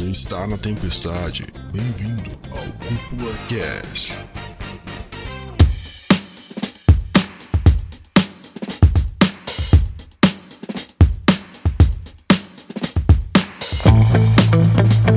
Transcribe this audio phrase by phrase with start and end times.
[0.00, 1.46] Você está na tempestade.
[1.70, 4.14] Bem-vindo ao Cúpula Cast.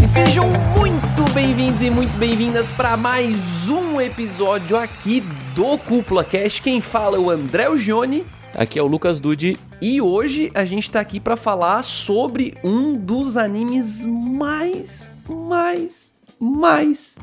[0.04, 5.22] E sejam muito bem-vindos e muito bem-vindas para mais um episódio aqui
[5.56, 6.62] do Cúpula Cast.
[6.62, 8.26] Quem fala é o André Gione
[8.56, 9.58] Aqui é o Lucas Dude.
[9.86, 17.18] E hoje a gente tá aqui para falar sobre um dos animes mais, mais, mais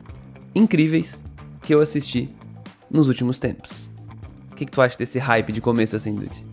[0.55, 1.23] incríveis
[1.63, 2.29] que eu assisti
[2.91, 3.91] nos últimos tempos.
[4.53, 6.45] O que, que tu acha desse hype de começo assim, Dude?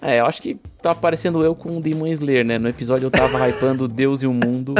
[0.00, 2.58] É, eu acho que tá parecendo eu com o Demon Slayer, né?
[2.58, 4.74] No episódio eu tava hypando Deus e o mundo.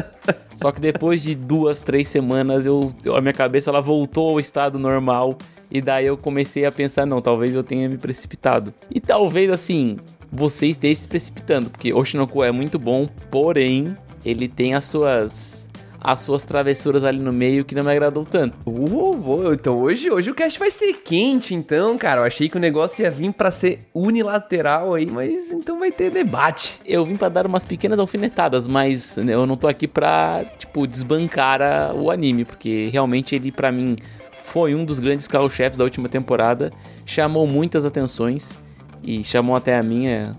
[0.56, 4.78] Só que depois de duas, três semanas, eu- a minha cabeça ela voltou ao estado
[4.78, 5.36] normal.
[5.68, 8.72] E daí eu comecei a pensar, não, talvez eu tenha me precipitado.
[8.88, 9.96] E talvez, assim,
[10.32, 11.70] você esteja se precipitando.
[11.70, 15.66] Porque Oshinoko é muito bom, porém, ele tem as suas...
[15.98, 18.56] As suas travessuras ali no meio que não me agradou tanto.
[18.64, 19.54] Uh, boa.
[19.54, 22.20] então hoje, hoje o cast vai ser quente, então, cara.
[22.20, 26.10] Eu achei que o negócio ia vir pra ser unilateral aí, mas então vai ter
[26.12, 26.80] debate.
[26.84, 31.60] Eu vim pra dar umas pequenas alfinetadas, mas eu não tô aqui pra, tipo, desbancar
[31.60, 33.96] a- o anime, porque realmente ele, pra mim,
[34.44, 36.72] foi um dos grandes carro-chefes da última temporada,
[37.04, 38.60] chamou muitas atenções
[39.06, 40.36] e chamou até a minha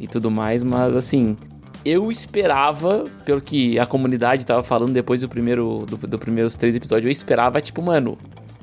[0.00, 1.36] e tudo mais, mas assim,
[1.84, 6.74] eu esperava, pelo que a comunidade tava falando depois do primeiro, do, do primeiros três
[6.74, 8.18] episódios, eu esperava, tipo, mano,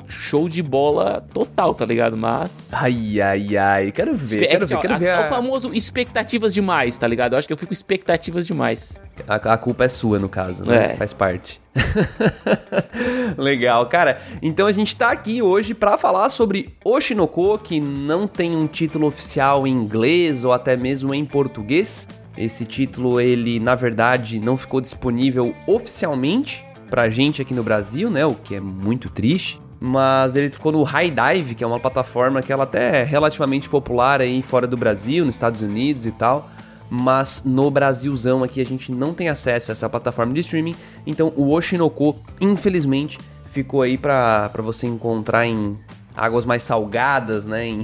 [0.07, 2.15] show de bola total, tá ligado?
[2.17, 2.71] Mas.
[2.73, 3.91] Ai, ai, ai.
[3.91, 5.05] Quero ver, Espe- quero é ver, ó, quero a- ver.
[5.07, 7.33] É a- o famoso expectativas demais, tá ligado?
[7.33, 9.01] Eu acho que eu fico expectativas demais.
[9.27, 10.91] A, a culpa é sua, no caso, né?
[10.91, 10.95] É.
[10.95, 11.61] Faz parte.
[13.37, 14.21] Legal, cara.
[14.41, 19.07] Então a gente tá aqui hoje pra falar sobre Oshinoko, que não tem um título
[19.07, 22.08] oficial em inglês ou até mesmo em português.
[22.37, 28.25] Esse título, ele, na verdade, não ficou disponível oficialmente pra gente aqui no Brasil, né?
[28.25, 29.59] O que é muito triste.
[29.86, 33.67] Mas ele ficou no High Dive, que é uma plataforma que ela até é relativamente
[33.70, 36.49] popular aí fora do Brasil, nos Estados Unidos e tal
[36.95, 40.76] mas no Brasilzão aqui a gente não tem acesso a essa plataforma de streaming,
[41.08, 45.76] então o Oshinoko, infelizmente, ficou aí pra, pra você encontrar em
[46.16, 47.82] águas mais salgadas, né, em,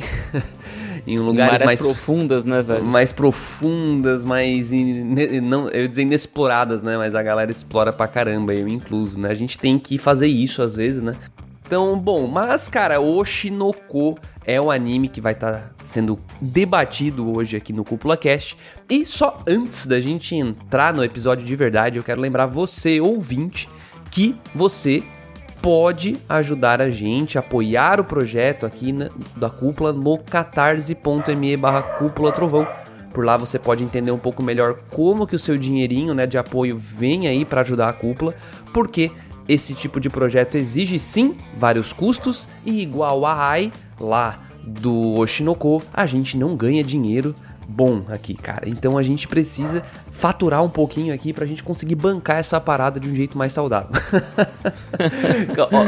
[1.08, 2.84] em lugares Marés mais profundas, né, velho?
[2.86, 6.96] mais profundas, mais ine- não, eu ia dizer inexploradas, né?
[6.96, 9.30] Mas a galera explora pra caramba, eu incluso, né?
[9.30, 11.16] A gente tem que fazer isso às vezes, né?
[11.70, 17.72] Então, bom, mas cara, Oshinoko é o anime que vai estar sendo debatido hoje aqui
[17.72, 18.58] no Cúpula Cast.
[18.90, 23.70] E só antes da gente entrar no episódio de verdade, eu quero lembrar você, ouvinte,
[24.10, 25.04] que você
[25.62, 32.32] pode ajudar a gente, apoiar o projeto aqui na- da Cúpula no catarse.me barra Cúpula
[32.32, 32.68] Trovão.
[33.14, 36.40] Por lá você pode entender um pouco melhor como que o seu dinheirinho né, de
[36.40, 38.34] apoio vem aí para ajudar a Cúpula,
[38.74, 39.12] porque
[39.50, 45.82] esse tipo de projeto exige sim vários custos e igual a AI lá do Oshinoko,
[45.92, 47.34] a gente não ganha dinheiro
[47.68, 48.68] bom aqui, cara.
[48.68, 53.08] Então a gente precisa faturar um pouquinho aqui pra gente conseguir bancar essa parada de
[53.10, 53.90] um jeito mais saudável.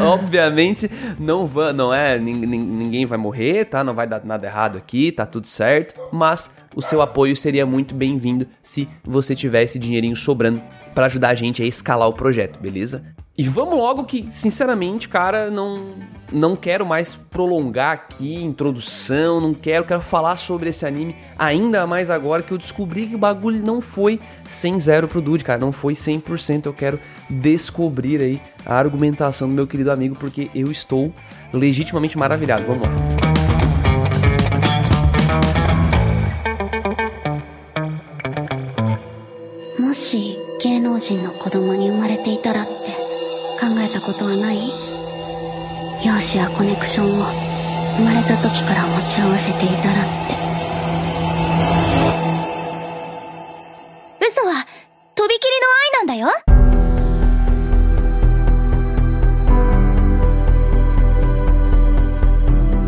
[0.07, 0.89] Obviamente
[1.19, 3.83] não vai, não é, nin- nin- ninguém vai morrer, tá?
[3.83, 7.93] Não vai dar nada errado aqui, tá tudo certo, mas o seu apoio seria muito
[7.95, 10.61] bem-vindo se você tiver esse dinheirinho sobrando
[10.93, 13.03] pra ajudar a gente a escalar o projeto, beleza?
[13.37, 15.95] E vamos logo que, sinceramente, cara, não
[16.31, 22.09] não quero mais prolongar aqui introdução, não quero, quero falar sobre esse anime ainda mais
[22.09, 25.73] agora que eu descobri que o bagulho não foi sem zero pro Dude, cara, não
[25.73, 31.13] foi 100%, eu quero descobrir aí a argumentação do meu querido amigo porque eu estou
[31.51, 32.63] legitimamente maravilhado.
[32.65, 33.20] Vamos lá.
[41.01, 42.71] 人の子供に生まれていたらって
[43.59, 44.69] 考えたことはない
[46.05, 47.25] 容姿やコネクションを
[47.97, 50.35] 生まれた時から持ち合わせていたらって
[54.29, 54.67] 嘘は
[55.15, 56.27] とびきりの愛なんだよ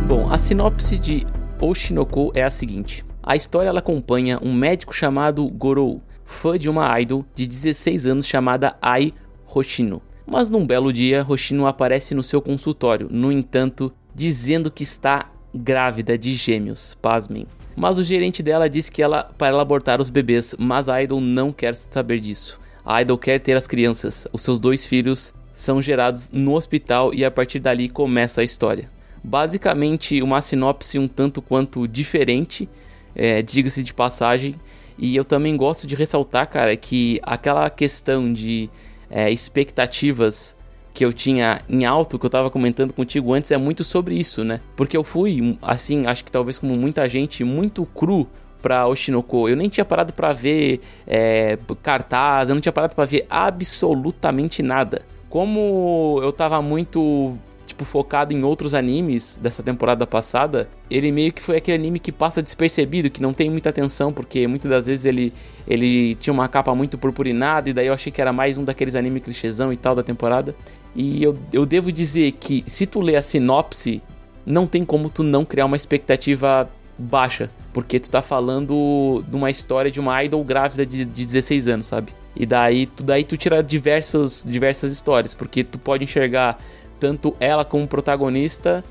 [0.08, 1.26] Bom, a sinopse de
[1.60, 3.04] Oshinoko é a seguinte.
[3.24, 8.28] A história ela acompanha um médico chamado Gorou, fã de uma idol de 16 anos
[8.28, 9.14] chamada Ai
[9.54, 10.02] Hoshino.
[10.26, 16.18] Mas num belo dia, Hoshino aparece no seu consultório, no entanto, dizendo que está grávida
[16.18, 16.98] de gêmeos.
[17.02, 17.46] Pasmem.
[17.76, 21.20] Mas o gerente dela diz que ela para ela abortar os bebês, mas a idol
[21.20, 22.60] não quer saber disso.
[22.86, 24.28] A idol quer ter as crianças.
[24.32, 28.90] Os seus dois filhos são gerados no hospital e a partir dali começa a história.
[29.24, 32.68] Basicamente, uma sinopse um tanto quanto diferente,
[33.16, 34.56] é, diga-se de passagem.
[34.98, 38.70] E eu também gosto de ressaltar, cara, que aquela questão de
[39.10, 40.56] é, expectativas
[40.94, 44.44] que eu tinha em alto, que eu tava comentando contigo antes, é muito sobre isso,
[44.44, 44.62] né?
[44.76, 48.28] Porque eu fui, assim, acho que talvez como muita gente, muito cru
[48.62, 49.50] pra Oshinoko.
[49.50, 54.62] Eu nem tinha parado para ver é, cartaz, eu não tinha parado para ver absolutamente
[54.62, 55.02] nada.
[55.30, 57.36] Como eu tava muito
[57.74, 62.12] tipo, focado em outros animes dessa temporada passada, ele meio que foi aquele anime que
[62.12, 65.34] passa despercebido, que não tem muita atenção, porque muitas das vezes ele,
[65.68, 68.96] ele tinha uma capa muito purpurinada, e daí eu achei que era mais um daqueles
[68.96, 70.56] anime clichêzão e tal da temporada.
[70.96, 74.02] E eu, eu devo dizer que se tu ler a sinopse,
[74.46, 79.50] não tem como tu não criar uma expectativa baixa, porque tu tá falando de uma
[79.50, 82.14] história de uma idol grávida de, de 16 anos, sabe?
[82.36, 86.60] E daí tu, daí tu tira diversos, diversas histórias, porque tu pode enxergar
[87.00, 88.84] tanto ela como protagonista,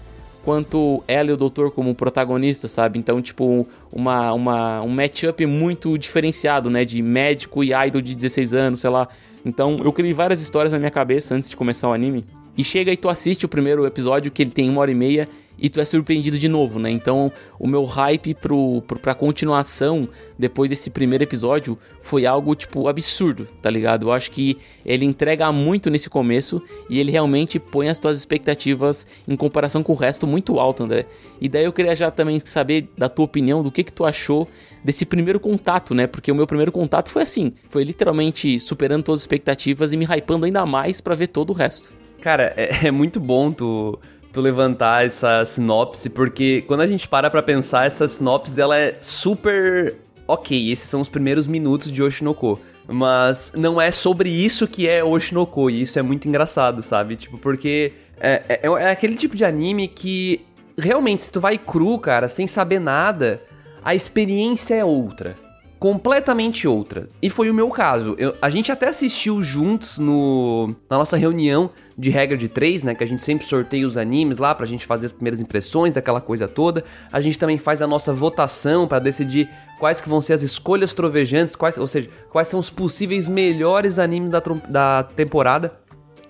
[0.45, 2.99] quanto ela e o doutor como protagonista, sabe?
[2.99, 6.85] Então, tipo, uma, uma, um matchup muito diferenciado, né?
[6.85, 9.09] De médico e idol de 16 anos, sei lá.
[9.45, 12.25] Então, eu criei várias histórias na minha cabeça antes de começar o anime.
[12.57, 15.29] E chega e tu assiste o primeiro episódio, que ele tem uma hora e meia,
[15.59, 16.91] e tu é surpreendido de novo, né?
[16.91, 20.09] Então, o meu hype pro, pro, pra continuação,
[20.39, 24.07] depois desse primeiro episódio, foi algo, tipo, absurdo, tá ligado?
[24.07, 26.61] Eu acho que ele entrega muito nesse começo,
[26.91, 31.07] e ele realmente põe as tuas expectativas em comparação com o resto muito alto, André.
[31.41, 34.49] E daí eu queria já também saber da tua opinião, do que que tu achou
[34.85, 36.07] desse primeiro contato, né?
[36.07, 40.05] Porque o meu primeiro contato foi assim, foi literalmente superando todas as expectativas e me
[40.05, 42.02] hypando ainda mais para ver todo o resto.
[42.23, 43.99] Cara, é, é muito bom tu
[44.33, 48.97] tu levantar essa sinopse, porque quando a gente para pra pensar, essa sinopse ela é
[48.99, 49.97] super
[50.27, 52.59] ok, esses são os primeiros minutos de Oshinoko.
[52.89, 57.15] Mas não é sobre isso que é Oshinoko, e isso é muito engraçado, sabe?
[57.15, 60.41] Tipo, porque é, é, é aquele tipo de anime que
[60.79, 63.39] realmente, se tu vai cru, cara, sem saber nada,
[63.85, 65.37] a experiência é outra
[65.83, 67.09] completamente outra.
[67.21, 68.15] E foi o meu caso.
[68.17, 72.95] Eu, a gente até assistiu juntos no, na nossa reunião de regra de três, né?
[72.95, 76.21] Que a gente sempre sorteia os animes lá pra gente fazer as primeiras impressões, aquela
[76.21, 76.85] coisa toda.
[77.11, 79.51] A gente também faz a nossa votação para decidir
[79.81, 83.99] quais que vão ser as escolhas trovejantes, quais, ou seja, quais são os possíveis melhores
[83.99, 85.75] animes da, da temporada.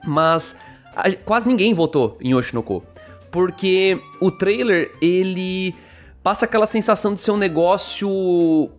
[0.03, 0.57] Mas
[0.97, 2.83] a, quase ninguém votou em Oshinoko.
[3.31, 5.75] Porque o trailer, ele
[6.23, 8.71] passa aquela sensação de ser um negócio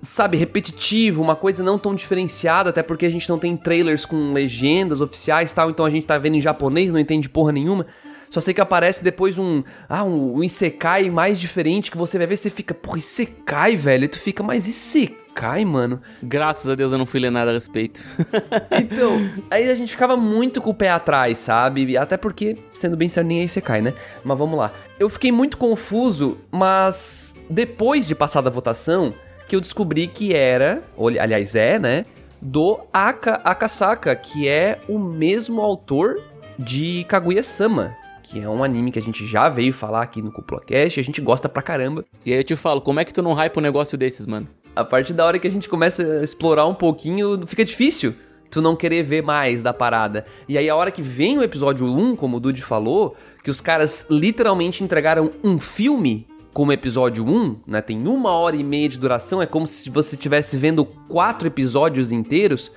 [0.00, 4.32] sabe, repetitivo, uma coisa não tão diferenciada, até porque a gente não tem trailers com
[4.32, 7.86] legendas oficiais e tal, então a gente tá vendo em japonês, não entende porra nenhuma.
[8.32, 9.62] Só sei que aparece depois um.
[9.86, 14.04] Ah, um, um Isekai mais diferente que você vai ver, você fica, porra, Isekai, velho.
[14.04, 16.00] E tu fica, mas Isekai, mano.
[16.22, 18.02] Graças a Deus eu não fui ler nada a respeito.
[18.72, 21.94] então, aí a gente ficava muito com o pé atrás, sabe?
[21.94, 23.92] Até porque, sendo bem sério, nem é Isekai, né?
[24.24, 24.72] Mas vamos lá.
[24.98, 29.12] Eu fiquei muito confuso, mas depois de passar da votação
[29.52, 30.82] que eu descobri que era,
[31.20, 32.06] aliás é, né,
[32.40, 36.22] do Aka Akasaka, que é o mesmo autor
[36.58, 40.98] de Kaguya-sama, que é um anime que a gente já veio falar aqui no CuplaCast,
[40.98, 42.02] a gente gosta pra caramba.
[42.24, 44.48] E aí eu te falo, como é que tu não hype um negócio desses, mano?
[44.74, 48.14] A partir da hora que a gente começa a explorar um pouquinho, fica difícil
[48.52, 50.24] tu não querer ver mais da parada.
[50.48, 53.60] E aí a hora que vem o episódio 1, como o Dude falou, que os
[53.60, 58.98] caras literalmente entregaram um filme como episódio 1, né, tem uma hora e meia de
[58.98, 62.70] duração, é como se você estivesse vendo quatro episódios inteiros,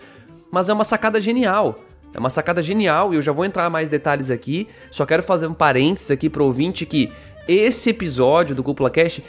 [0.51, 1.79] mas é uma sacada genial.
[2.13, 4.69] É uma sacada genial e eu já vou entrar mais detalhes aqui.
[4.89, 7.11] Só quero fazer um parênteses aqui pro ouvinte que
[7.45, 9.21] esse episódio do Cúpula Cast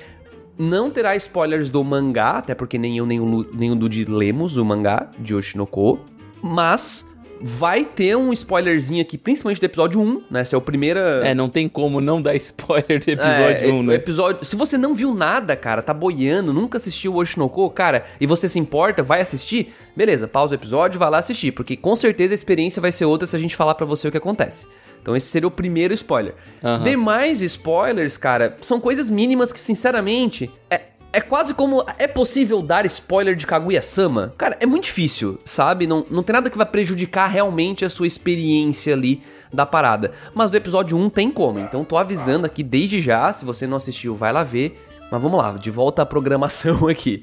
[0.56, 4.64] não terá spoilers do mangá, até porque nem eu nem o, nem o lemos o
[4.64, 5.98] mangá de Oshinoko,
[6.40, 7.04] mas
[7.40, 10.40] Vai ter um spoilerzinho aqui, principalmente do episódio 1, né?
[10.40, 10.98] Essa é o primeiro.
[10.98, 13.94] É, não tem como não dar spoiler do episódio é, 1, né?
[13.94, 14.44] Episódio...
[14.44, 18.48] Se você não viu nada, cara, tá boiando, nunca assistiu o Oshinoko, cara, e você
[18.48, 22.36] se importa, vai assistir, beleza, pausa o episódio, vai lá assistir, porque com certeza a
[22.36, 24.66] experiência vai ser outra se a gente falar para você o que acontece.
[25.02, 26.34] Então esse seria o primeiro spoiler.
[26.62, 26.82] Uhum.
[26.82, 30.80] Demais spoilers, cara, são coisas mínimas que, sinceramente, é,
[31.16, 31.82] é quase como.
[31.98, 34.34] É possível dar spoiler de Kaguya-sama?
[34.36, 35.86] Cara, é muito difícil, sabe?
[35.86, 40.12] Não, não tem nada que vai prejudicar realmente a sua experiência ali da parada.
[40.34, 43.32] Mas do episódio 1 tem como, então tô avisando aqui desde já.
[43.32, 44.78] Se você não assistiu, vai lá ver.
[45.10, 47.18] Mas vamos lá, de volta à programação aqui.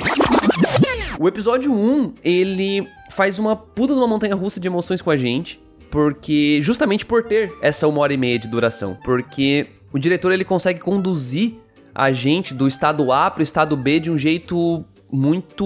[1.20, 5.18] O episódio 1, ele faz uma puta de uma montanha russa de emoções com a
[5.18, 5.62] gente.
[5.92, 6.60] Porque.
[6.64, 8.98] Justamente por ter essa uma hora e meia de duração.
[9.06, 11.63] Porque o diretor ele consegue conduzir
[11.94, 15.66] a gente do estado A pro estado B de um jeito muito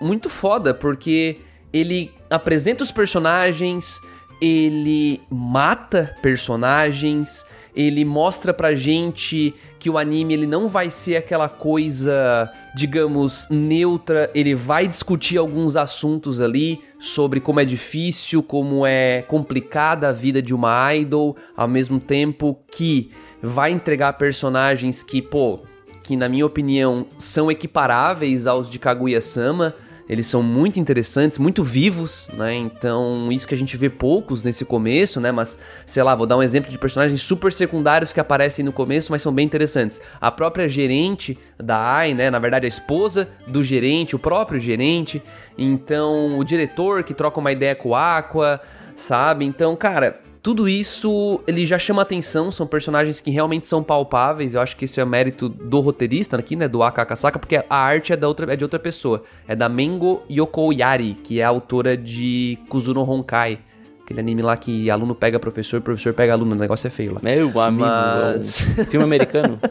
[0.00, 1.38] muito foda, porque
[1.72, 4.00] ele apresenta os personagens,
[4.40, 7.44] ele mata personagens,
[7.76, 14.30] ele mostra pra gente que o anime ele não vai ser aquela coisa, digamos, neutra,
[14.34, 20.40] ele vai discutir alguns assuntos ali sobre como é difícil, como é complicada a vida
[20.40, 23.10] de uma idol, ao mesmo tempo que
[23.42, 25.60] vai entregar personagens que, pô,
[26.02, 29.74] que na minha opinião são equiparáveis aos de Kaguya-sama,
[30.08, 32.54] eles são muito interessantes, muito vivos, né?
[32.54, 35.32] Então, isso que a gente vê poucos nesse começo, né?
[35.32, 39.10] Mas, sei lá, vou dar um exemplo de personagens super secundários que aparecem no começo,
[39.10, 40.00] mas são bem interessantes.
[40.20, 42.30] A própria gerente da AI, né?
[42.30, 45.22] Na verdade, a esposa do gerente, o próprio gerente.
[45.58, 48.60] Então, o diretor que troca uma ideia com o Aqua,
[48.94, 49.44] sabe?
[49.44, 54.54] Então, cara, tudo isso ele já chama atenção, são personagens que realmente são palpáveis.
[54.54, 58.12] Eu acho que isso é mérito do roteirista aqui, né, do Akakasaka, porque a arte
[58.12, 59.24] é, da outra, é de outra pessoa.
[59.48, 63.58] É da Mengo Yokoyari, que é a autora de Kuzuno Honkai.
[64.04, 67.20] Aquele anime lá que aluno pega professor, professor pega aluno, o negócio é feio lá.
[67.24, 69.58] Meu amigo, Mas- filme americano.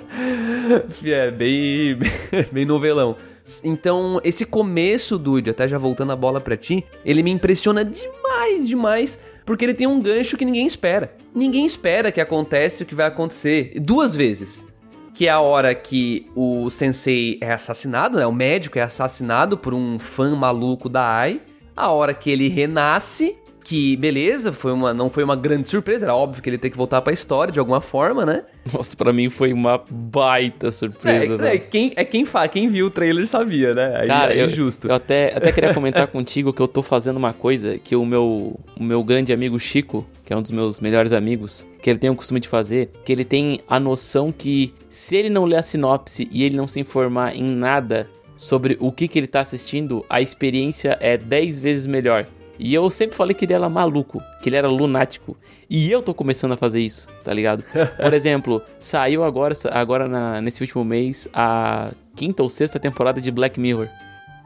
[1.05, 2.00] É, bem,
[2.51, 3.15] bem novelão.
[3.63, 8.67] Então, esse começo, Dude, até já voltando a bola pra ti, ele me impressiona demais,
[8.67, 11.15] demais, porque ele tem um gancho que ninguém espera.
[11.33, 14.65] Ninguém espera que acontece o que vai acontecer duas vezes.
[15.13, 18.25] Que é a hora que o sensei é assassinado, né?
[18.25, 21.41] O médico é assassinado por um fã maluco da AI.
[21.75, 26.15] A hora que ele renasce, que beleza, foi uma, não foi uma grande surpresa, era
[26.15, 28.43] óbvio que ele ia ter que voltar pra história de alguma forma, né?
[28.72, 31.34] Nossa, pra mim foi uma baita surpresa.
[31.34, 31.55] É, né?
[31.55, 33.98] é, quem, é quem, fa, quem viu o trailer sabia, né?
[33.98, 34.88] Aí Cara, é eu, justo.
[34.88, 38.60] eu até, até queria comentar contigo que eu tô fazendo uma coisa que o meu,
[38.79, 42.12] o meu grande amigo Chico, que é um dos meus melhores amigos, que ele tem
[42.12, 45.63] o costume de fazer, que ele tem a noção que se ele não ler a
[45.63, 48.07] sinopse e ele não se informar em nada
[48.38, 52.27] sobre o que, que ele tá assistindo, a experiência é 10 vezes melhor.
[52.57, 55.38] E eu sempre falei que ele era maluco, que ele era lunático.
[55.69, 57.63] E eu tô começando a fazer isso, tá ligado?
[58.01, 63.29] Por exemplo, saiu agora, agora na- nesse último mês a quinta ou sexta temporada de
[63.31, 63.89] Black Mirror.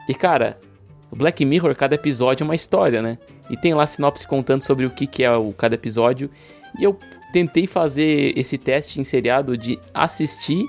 [0.08, 0.58] E cara,
[1.12, 3.18] Black Mirror, cada episódio é uma história, né?
[3.48, 6.30] E tem lá sinopse contando sobre o que, que é o cada episódio.
[6.78, 6.96] E eu
[7.32, 10.64] tentei fazer esse teste em seriado de assistir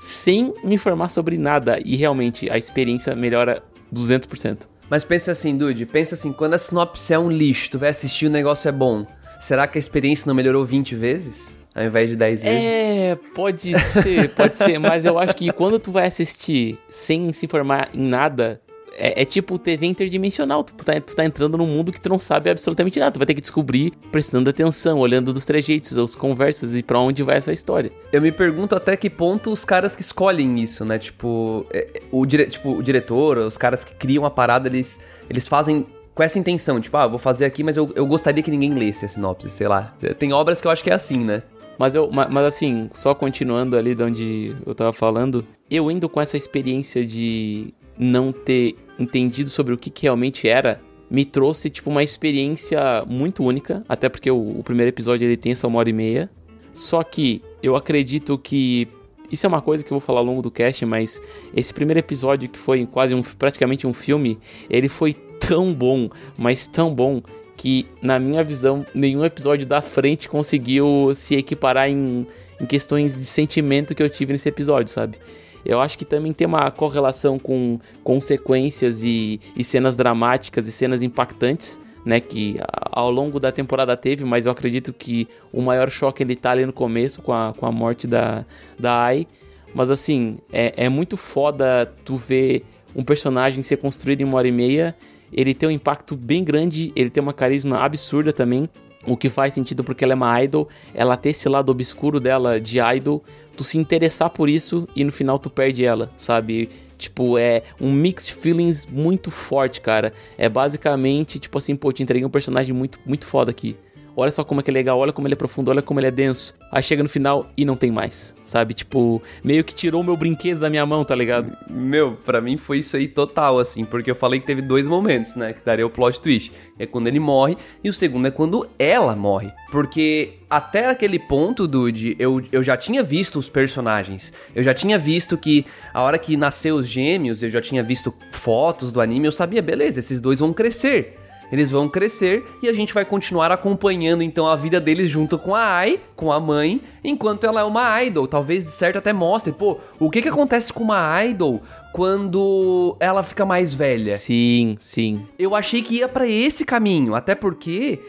[0.00, 1.78] sem me informar sobre nada.
[1.84, 3.62] E realmente a experiência melhora
[3.94, 4.68] 200%.
[4.88, 8.26] Mas pensa assim, Dude, pensa assim, quando a sinopse é um lixo, tu vai assistir
[8.26, 9.06] o negócio é bom,
[9.40, 11.54] será que a experiência não melhorou 20 vezes?
[11.74, 12.58] Ao invés de 10 vezes?
[12.58, 17.46] É, pode ser, pode ser, mas eu acho que quando tu vai assistir sem se
[17.46, 18.60] informar em nada,
[18.96, 20.62] é, é tipo TV interdimensional.
[20.64, 23.12] Tu, tu tá, tu tá entrando num mundo que tu não sabe absolutamente nada.
[23.12, 27.22] Tu vai ter que descobrir prestando atenção, olhando dos trejeitos, as conversas e pra onde
[27.22, 27.90] vai essa história.
[28.12, 30.98] Eu me pergunto até que ponto os caras que escolhem isso, né?
[30.98, 35.00] Tipo, é, é, o, dire, tipo, o diretor, os caras que criam a parada, eles,
[35.28, 36.80] eles fazem com essa intenção.
[36.80, 39.68] Tipo, ah, vou fazer aqui, mas eu, eu gostaria que ninguém lesse a sinopse, sei
[39.68, 39.94] lá.
[40.18, 41.42] Tem obras que eu acho que é assim, né?
[41.78, 46.08] Mas eu, ma- mas assim, só continuando ali de onde eu tava falando, eu indo
[46.08, 51.70] com essa experiência de não ter entendido sobre o que, que realmente era, me trouxe
[51.70, 55.78] tipo uma experiência muito única, até porque o, o primeiro episódio ele tem essa uma
[55.78, 56.30] hora e meia.
[56.72, 58.88] Só que eu acredito que
[59.30, 61.20] isso é uma coisa que eu vou falar ao longo do cast, mas
[61.54, 66.66] esse primeiro episódio que foi quase um, praticamente um filme, ele foi tão bom, mas
[66.66, 67.22] tão bom
[67.56, 72.26] que na minha visão nenhum episódio da frente conseguiu se equiparar em,
[72.60, 75.16] em questões de sentimento que eu tive nesse episódio, sabe?
[75.64, 81.02] Eu acho que também tem uma correlação com consequências e, e cenas dramáticas e cenas
[81.02, 82.20] impactantes, né?
[82.20, 82.58] Que
[82.92, 86.66] ao longo da temporada teve, mas eu acredito que o maior choque ele tá ali
[86.66, 88.44] no começo com a, com a morte da,
[88.78, 89.26] da Ai.
[89.74, 94.48] Mas assim, é, é muito foda tu ver um personagem ser construído em uma hora
[94.48, 94.94] e meia.
[95.32, 98.68] Ele tem um impacto bem grande, ele tem uma carisma absurda também.
[99.06, 102.60] O que faz sentido porque ela é uma idol, ela ter esse lado obscuro dela
[102.60, 103.22] de idol,
[103.56, 106.68] tu se interessar por isso e no final tu perde ela, sabe?
[106.96, 110.12] Tipo, é um mixed feelings muito forte, cara.
[110.38, 113.76] É basicamente, tipo assim, pô, te entreguei um personagem muito, muito foda aqui.
[114.16, 116.06] Olha só como é que é legal, olha como ele é profundo, olha como ele
[116.06, 116.54] é denso.
[116.70, 118.72] Aí chega no final e não tem mais, sabe?
[118.72, 121.56] Tipo, meio que tirou o meu brinquedo da minha mão, tá ligado?
[121.68, 125.34] Meu, pra mim foi isso aí total, assim, porque eu falei que teve dois momentos,
[125.34, 126.52] né, que daria o plot twist.
[126.78, 129.52] É quando ele morre, e o segundo é quando ela morre.
[129.72, 134.32] Porque até aquele ponto, Dude, eu, eu já tinha visto os personagens.
[134.54, 138.14] Eu já tinha visto que a hora que nasceu os gêmeos, eu já tinha visto
[138.30, 141.23] fotos do anime, eu sabia, beleza, esses dois vão crescer.
[141.52, 145.54] Eles vão crescer e a gente vai continuar acompanhando então a vida deles junto com
[145.54, 148.26] a Ai, com a mãe, enquanto ela é uma idol.
[148.26, 153.22] Talvez de certo até mostre, pô, o que que acontece com uma idol quando ela
[153.22, 154.16] fica mais velha?
[154.16, 155.26] Sim, sim.
[155.38, 158.00] Eu achei que ia pra esse caminho, até porque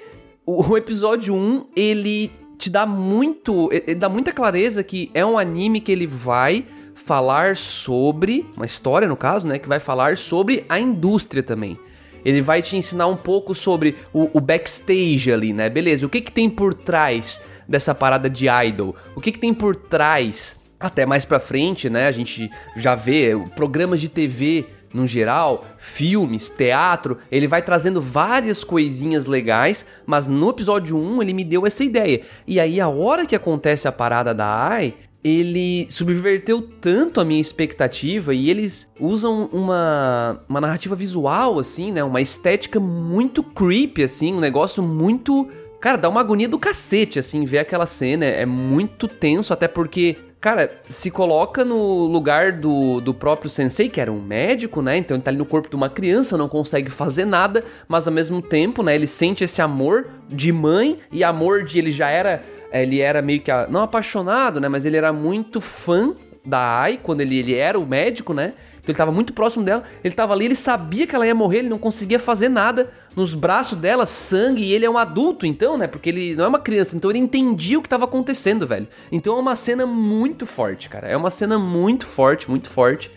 [0.45, 3.69] o, o episódio 1, ele te dá muito.
[3.71, 8.45] Ele dá muita clareza que é um anime que ele vai falar sobre.
[8.55, 9.59] Uma história, no caso, né?
[9.59, 11.77] Que vai falar sobre a indústria também.
[12.25, 15.69] Ele vai te ensinar um pouco sobre o, o backstage ali, né?
[15.69, 18.95] Beleza, o que, que tem por trás dessa parada de idol?
[19.15, 20.55] O que, que tem por trás?
[20.79, 22.07] Até mais pra frente, né?
[22.07, 24.65] A gente já vê programas de TV
[24.95, 31.33] no geral, filmes, teatro, ele vai trazendo várias coisinhas legais, mas no episódio 1 ele
[31.33, 32.21] me deu essa ideia.
[32.47, 37.41] E aí a hora que acontece a parada da AI, ele subverteu tanto a minha
[37.41, 42.03] expectativa e eles usam uma, uma narrativa visual, assim, né?
[42.03, 45.47] Uma estética muito creepy, assim, um negócio muito.
[45.81, 48.23] Cara, dá uma agonia do cacete, assim, ver aquela cena.
[48.23, 53.99] É muito tenso, até porque cara, se coloca no lugar do, do próprio sensei, que
[53.99, 54.95] era um médico, né?
[54.95, 58.13] Então ele tá ali no corpo de uma criança, não consegue fazer nada, mas ao
[58.13, 62.43] mesmo tempo, né, ele sente esse amor de mãe e amor de ele já era
[62.71, 66.13] ele era meio que não apaixonado, né, mas ele era muito fã
[66.45, 68.53] da Ai quando ele, ele era o médico, né?
[68.85, 71.59] Então ele tava muito próximo dela, ele tava ali, ele sabia que ela ia morrer,
[71.59, 72.91] ele não conseguia fazer nada.
[73.15, 75.87] Nos braços dela, sangue, e ele é um adulto, então, né?
[75.87, 78.87] Porque ele não é uma criança, então ele entendia o que tava acontecendo, velho.
[79.11, 81.07] Então é uma cena muito forte, cara.
[81.07, 83.09] É uma cena muito forte, muito forte.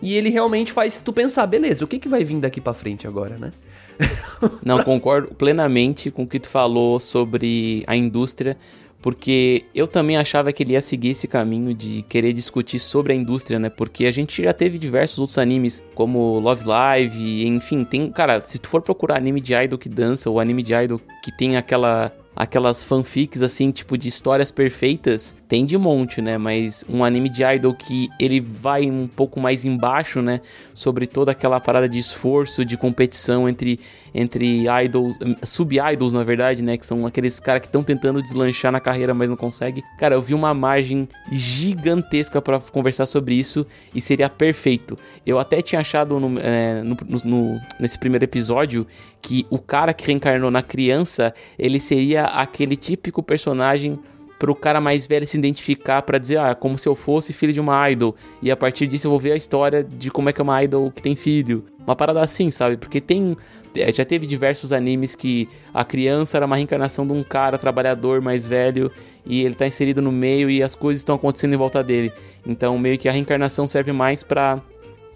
[0.00, 3.08] E ele realmente faz tu pensar, beleza, o que, que vai vir daqui para frente
[3.08, 3.50] agora, né?
[4.64, 8.56] Não, concordo plenamente com o que tu falou sobre a indústria
[9.00, 13.16] porque eu também achava que ele ia seguir esse caminho de querer discutir sobre a
[13.16, 13.68] indústria, né?
[13.68, 18.58] Porque a gente já teve diversos outros animes, como Love Live, enfim, tem, cara, se
[18.58, 22.12] tu for procurar anime de idol que dança ou anime de idol que tem aquela
[22.36, 26.36] aquelas fanfics assim, tipo de histórias perfeitas, tem de monte, né?
[26.36, 30.42] Mas um anime de idol que ele vai um pouco mais embaixo, né?
[30.74, 33.80] Sobre toda aquela parada de esforço, de competição entre
[34.18, 36.78] entre idols, sub-idols, na verdade, né?
[36.78, 39.82] Que são aqueles caras que estão tentando deslanchar na carreira, mas não conseguem.
[39.98, 44.96] Cara, eu vi uma margem gigantesca para conversar sobre isso e seria perfeito.
[45.26, 48.86] Eu até tinha achado no, é, no, no, nesse primeiro episódio
[49.20, 53.98] que o cara que reencarnou na criança, ele seria aquele típico personagem
[54.38, 57.60] pro cara mais velho se identificar para dizer, ah, como se eu fosse filho de
[57.60, 58.16] uma idol.
[58.42, 60.62] E a partir disso eu vou ver a história de como é que é uma
[60.62, 61.64] idol que tem filho.
[61.86, 62.76] Uma parada assim, sabe?
[62.76, 63.36] Porque tem.
[63.76, 68.20] É, já teve diversos animes que a criança era uma reencarnação de um cara trabalhador
[68.20, 68.90] mais velho
[69.24, 72.12] e ele tá inserido no meio e as coisas estão acontecendo em volta dele.
[72.44, 74.60] Então, meio que a reencarnação serve mais pra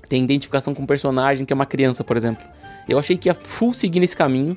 [0.08, 2.44] ter identificação com o personagem, que é uma criança, por exemplo.
[2.88, 4.56] Eu achei que ia full seguir nesse caminho.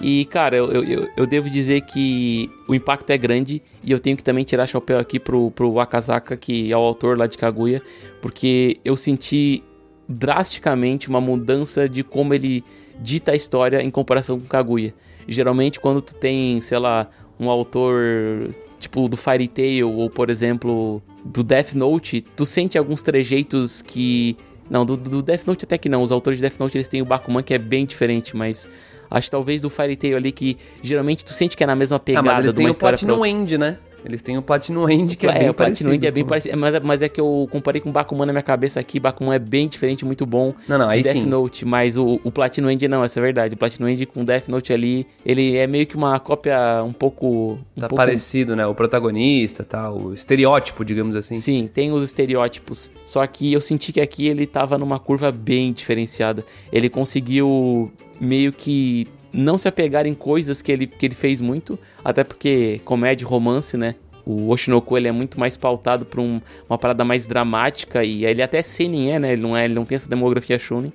[0.00, 4.16] E, cara, eu, eu, eu devo dizer que o impacto é grande e eu tenho
[4.16, 7.82] que também tirar chapéu aqui pro, pro Wakazaka, que é o autor lá de Kaguya,
[8.20, 9.62] porque eu senti
[10.08, 12.64] drasticamente uma mudança de como ele
[13.00, 14.94] dita a história em comparação com Kaguya.
[15.26, 21.02] Geralmente, quando tu tem, sei lá, um autor tipo do Fairy Tail ou, por exemplo,
[21.24, 24.36] do Death Note, tu sente alguns trejeitos que.
[24.70, 26.02] Não, do, do Death Note até que não.
[26.02, 28.68] Os autores de Death Note eles têm o Bakuman que é bem diferente, mas
[29.10, 32.30] Acho talvez do Fairy Tail ali que geralmente tu sente que é na mesma pegada
[32.30, 32.98] ah, mas eles de uma história.
[32.98, 33.28] Platinum pra...
[33.28, 33.78] End, né?
[34.04, 36.56] Eles têm o Platinum End que é, é bem o Platinum End é bem parecido,
[36.56, 39.34] mas, é, mas é que eu comparei com o Bakuman na minha cabeça aqui, Bakuman
[39.34, 40.54] é bem diferente, muito bom.
[40.68, 41.26] Não, não, aí Death sim.
[41.26, 43.54] Note, mas o, o Platinum End não, essa é verdade.
[43.54, 47.58] O Platinum End com Death Note ali, ele é meio que uma cópia um pouco
[47.76, 47.96] um tá pouco...
[47.96, 48.66] parecido, né?
[48.66, 51.34] O protagonista, tal, tá, o estereótipo, digamos assim.
[51.34, 52.90] Sim, tem os estereótipos.
[53.04, 56.44] Só que eu senti que aqui ele tava numa curva bem diferenciada.
[56.72, 59.06] Ele conseguiu meio que
[59.38, 63.76] não se apegar em coisas que ele, que ele fez muito, até porque comédia romance,
[63.76, 63.94] né?
[64.26, 68.42] O Oshinoko ele é muito mais pautado para um, uma parada mais dramática e ele
[68.42, 69.32] até seinen é, né?
[69.32, 70.92] Ele não é, ele não tem essa demografia shonen.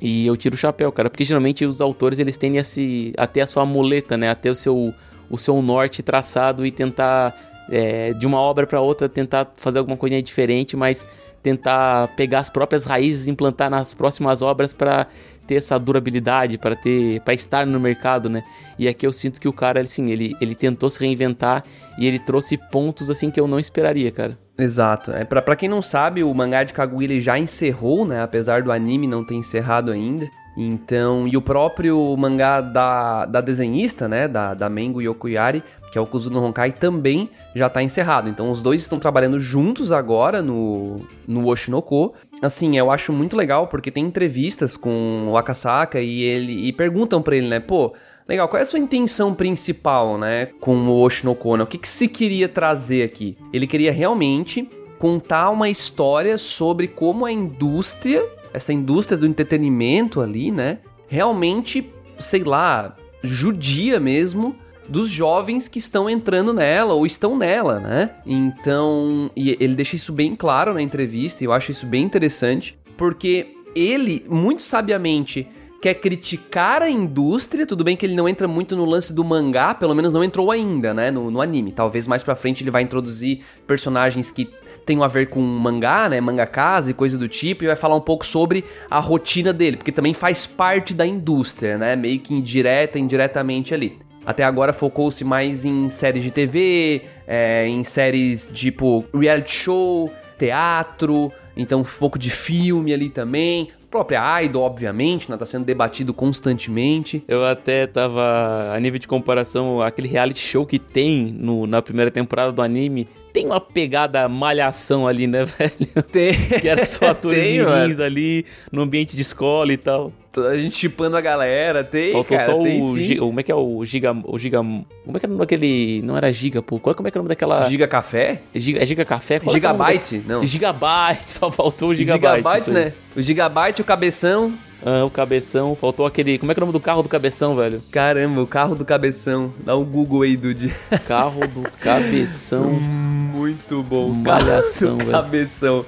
[0.00, 3.26] E eu tiro o chapéu, cara, porque geralmente os autores eles tendem a se a
[3.26, 4.30] ter a sua muleta, né?
[4.30, 4.92] A ter o seu
[5.30, 7.34] o seu norte traçado e tentar
[7.70, 11.06] é, de uma obra para outra tentar fazer alguma coisa diferente, mas
[11.44, 15.06] tentar pegar as próprias raízes e implantar nas próximas obras para
[15.46, 18.42] ter essa durabilidade, para ter para estar no mercado, né?
[18.78, 21.64] E aqui eu sinto que o cara assim, ele ele tentou se reinventar
[21.98, 24.38] e ele trouxe pontos assim que eu não esperaria, cara.
[24.58, 25.10] Exato.
[25.12, 28.22] É para quem não sabe, o mangá de Kaguya ele já encerrou, né?
[28.22, 30.28] Apesar do anime não ter encerrado ainda.
[30.56, 36.00] Então, e o próprio mangá da, da desenhista, né, da, da Mengo Yokuyari, que é
[36.00, 38.28] o Kuzuno Honkai, também já tá encerrado.
[38.28, 42.14] Então os dois estão trabalhando juntos agora no, no Oshinoko.
[42.42, 47.22] Assim, eu acho muito legal porque tem entrevistas com o Akasaka e ele e perguntam
[47.22, 47.94] para ele, né, pô,
[48.28, 51.64] legal, qual é a sua intenção principal, né, com o Oshinoko, né?
[51.64, 53.36] O que, que se queria trazer aqui?
[53.52, 54.68] Ele queria realmente
[54.98, 62.44] contar uma história sobre como a indústria, essa indústria do entretenimento ali, né, realmente, sei
[62.44, 64.54] lá, judia mesmo
[64.88, 68.10] dos jovens que estão entrando nela ou estão nela, né?
[68.26, 73.54] Então, ele deixa isso bem claro na entrevista e eu acho isso bem interessante, porque
[73.74, 75.48] ele, muito sabiamente,
[75.84, 77.66] quer criticar a indústria.
[77.66, 80.50] Tudo bem que ele não entra muito no lance do mangá, pelo menos não entrou
[80.50, 81.10] ainda, né?
[81.10, 81.72] No, no anime.
[81.72, 84.48] Talvez mais pra frente ele vai introduzir personagens que
[84.86, 86.20] tenham a ver com mangá, né?
[86.20, 89.92] Mangakas e coisa do tipo, e vai falar um pouco sobre a rotina dele, porque
[89.92, 91.96] também faz parte da indústria, né?
[91.96, 93.98] Meio que indireta, indiretamente ali.
[94.26, 101.32] Até agora focou-se mais em séries de TV, é, em séries tipo reality show, teatro,
[101.56, 103.68] então um pouco de filme ali também.
[103.90, 105.36] Própria Idol, obviamente, né?
[105.36, 107.22] Tá sendo debatido constantemente.
[107.28, 112.10] Eu até tava, a nível de comparação, aquele reality show que tem no, na primeira
[112.10, 116.02] temporada do anime, tem uma pegada malhação ali, né, velho?
[116.10, 116.34] Tem.
[116.60, 117.60] Que era só atores Tem,
[118.04, 120.12] ali, no ambiente de escola e tal.
[120.42, 123.18] A gente chipando a galera, tem, Faltou cara, só tem o.
[123.26, 124.12] Como é que é o Giga.
[124.24, 124.58] O Giga.
[124.58, 126.02] Como é que é o nome daquele.
[126.02, 126.78] Não era Giga, pô.
[126.78, 127.68] Qual, como é que é o nome daquela.
[127.68, 128.40] Giga Café?
[128.54, 129.38] Giga, é Giga Café?
[129.40, 130.18] Qual é é Gigabyte?
[130.18, 130.46] da- Não.
[130.46, 132.36] Gigabyte, só faltou o Gigabyte.
[132.38, 132.92] Gigabyte, né?
[133.16, 134.52] O Gigabyte, o Cabeção.
[134.86, 136.36] Ah, o Cabeção, faltou aquele.
[136.36, 137.82] Como é que é o nome do carro do Cabeção, velho?
[137.90, 139.50] Caramba, o carro do Cabeção.
[139.64, 140.74] Dá um Google aí, Dude.
[141.06, 142.64] Carro do Cabeção.
[142.70, 144.10] Muito bom.
[144.10, 145.10] Malhação, carro do velho.
[145.12, 145.86] Cabeção.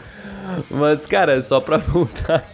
[0.71, 2.51] Mas, cara, só pra voltar.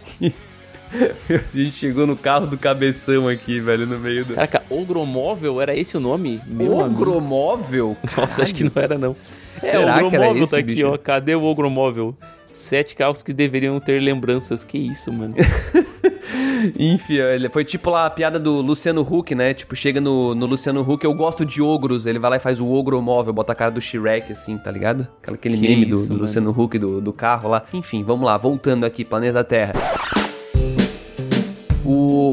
[1.53, 4.35] A gente chegou no carro do Cabeção aqui, velho, no meio do...
[4.35, 6.39] Caraca, Ogromóvel, era esse o nome?
[6.47, 7.01] Meu amigo.
[7.01, 7.97] Ogromóvel?
[8.15, 9.11] Nossa, acho que não era, não.
[9.11, 10.87] É, Será o que era Ogromóvel esse, tá aqui, bicho?
[10.87, 10.97] ó.
[10.97, 12.15] Cadê o Ogromóvel?
[12.53, 14.63] Sete carros que deveriam ter lembranças.
[14.63, 15.33] Que isso, mano?
[16.79, 19.53] Enfim, ele foi tipo lá a piada do Luciano Huck, né?
[19.53, 22.05] Tipo, chega no, no Luciano Huck, eu gosto de ogros.
[22.05, 24.69] Ele vai lá e faz o ogro móvel, bota a cara do Shrek, assim, tá
[24.71, 25.07] ligado?
[25.21, 26.25] Aquela- Aquele Que meme do- isso, do, mano.
[26.25, 27.63] Luciano Huck do, do carro lá.
[27.73, 29.73] Enfim, vamos lá, voltando aqui, planeta Terra.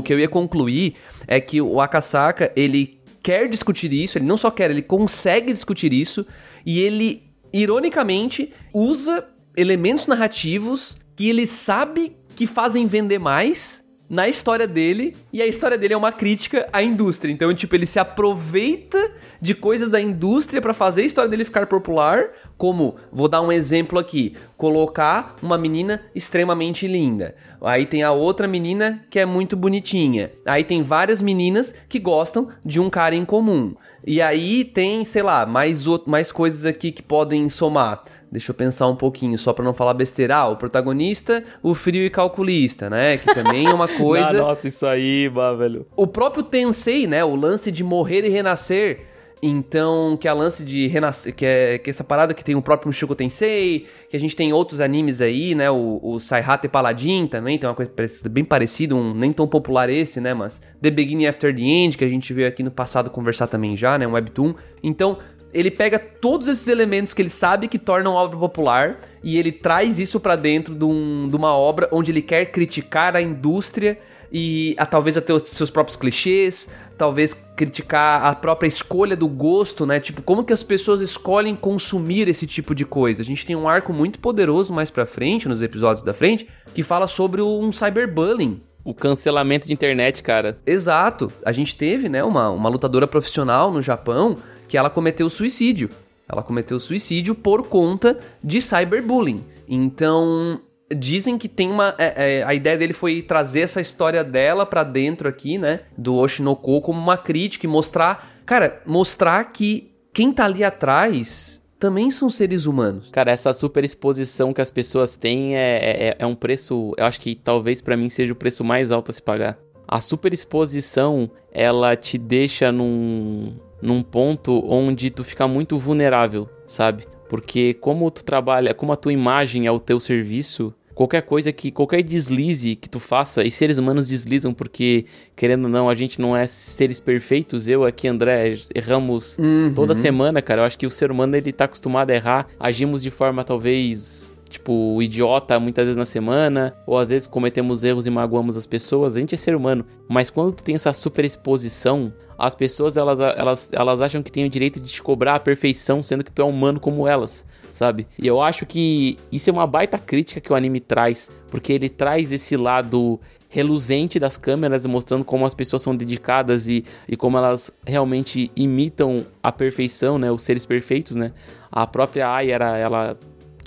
[0.00, 0.94] O que eu ia concluir
[1.26, 5.92] é que o Akasaka, ele quer discutir isso, ele não só quer, ele consegue discutir
[5.92, 6.26] isso,
[6.64, 14.66] e ele, ironicamente, usa elementos narrativos que ele sabe que fazem vender mais na história
[14.66, 17.30] dele, e a história dele é uma crítica à indústria.
[17.30, 21.68] Então, tipo, ele se aproveita de coisas da indústria pra fazer a história dele ficar
[21.68, 27.36] popular, como, vou dar um exemplo aqui, colocar uma menina extremamente linda.
[27.62, 30.32] Aí tem a outra menina que é muito bonitinha.
[30.44, 33.74] Aí tem várias meninas que gostam de um cara em comum.
[34.04, 38.02] E aí tem, sei lá, mais, mais coisas aqui que podem somar.
[38.30, 40.36] Deixa eu pensar um pouquinho, só pra não falar besteira.
[40.36, 43.16] Ah, o protagonista, o frio e calculista, né?
[43.16, 44.28] Que também é uma coisa.
[44.28, 45.84] Ah, nossa, isso aí, bah, velho.
[45.96, 47.24] O próprio Tensei, né?
[47.24, 49.10] O lance de morrer e renascer.
[49.42, 52.54] Então, que é a lance de renascer, que é, que é essa parada que tem
[52.54, 55.70] o próprio Mushoku Tensei, que a gente tem outros animes aí, né?
[55.70, 57.90] O, o Saihate Paladin também tem uma coisa
[58.28, 60.34] bem parecida, um nem tão popular esse, né?
[60.34, 63.76] Mas The Beginning After the End, que a gente veio aqui no passado conversar também
[63.76, 64.06] já, né?
[64.06, 64.54] Um webtoon.
[64.82, 65.16] Então,
[65.52, 69.50] ele pega todos esses elementos que ele sabe que tornam a obra popular e ele
[69.52, 73.98] traz isso pra dentro de, um- de uma obra onde ele quer criticar a indústria
[74.32, 79.84] e a, talvez até os seus próprios clichês, talvez criticar a própria escolha do gosto,
[79.84, 79.98] né?
[79.98, 83.22] Tipo, como que as pessoas escolhem consumir esse tipo de coisa?
[83.22, 86.82] A gente tem um arco muito poderoso mais pra frente, nos episódios da frente, que
[86.84, 88.62] fala sobre um cyberbullying.
[88.82, 90.56] O cancelamento de internet, cara.
[90.64, 91.30] Exato.
[91.44, 94.36] A gente teve, né, uma, uma lutadora profissional no Japão
[94.70, 95.90] que ela cometeu suicídio.
[96.28, 99.44] Ela cometeu suicídio por conta de cyberbullying.
[99.68, 100.61] Então,
[100.96, 101.92] dizem que tem uma.
[101.98, 105.80] é, é, a ideia dele foi trazer essa história dela pra dentro aqui, né?
[105.98, 108.30] Do Oshinoko como uma crítica e mostrar.
[108.46, 113.11] Cara, mostrar que quem tá ali atrás também são seres humanos.
[113.11, 116.94] Cara, essa super exposição que as pessoas têm é, é, é um preço.
[116.96, 119.59] Eu acho que talvez pra mim seja o preço mais alto a se pagar.
[119.88, 127.06] A super exposição, ela te deixa num, num ponto onde tu fica muito vulnerável, sabe?
[127.28, 131.70] Porque como tu trabalha, como a tua imagem é o teu serviço, qualquer coisa que,
[131.70, 136.20] qualquer deslize que tu faça, e seres humanos deslizam porque, querendo ou não, a gente
[136.20, 139.38] não é seres perfeitos, eu aqui, André, erramos
[139.74, 140.60] toda semana, cara.
[140.60, 144.30] Eu acho que o ser humano, ele tá acostumado a errar, agimos de forma talvez
[144.50, 149.16] tipo, idiota muitas vezes na semana, ou às vezes cometemos erros e magoamos as pessoas,
[149.16, 149.84] a gente é ser humano.
[150.08, 154.44] Mas quando tu tem essa super exposição, as pessoas elas, elas, elas acham que tem
[154.44, 158.08] o direito de te cobrar a perfeição, sendo que tu é humano como elas, sabe?
[158.18, 161.88] E eu acho que isso é uma baita crítica que o anime traz, porque ele
[161.88, 167.36] traz esse lado reluzente das câmeras, mostrando como as pessoas são dedicadas e, e como
[167.36, 170.30] elas realmente imitam a perfeição, né?
[170.30, 171.32] Os seres perfeitos, né?
[171.70, 173.18] A própria Ai era, ela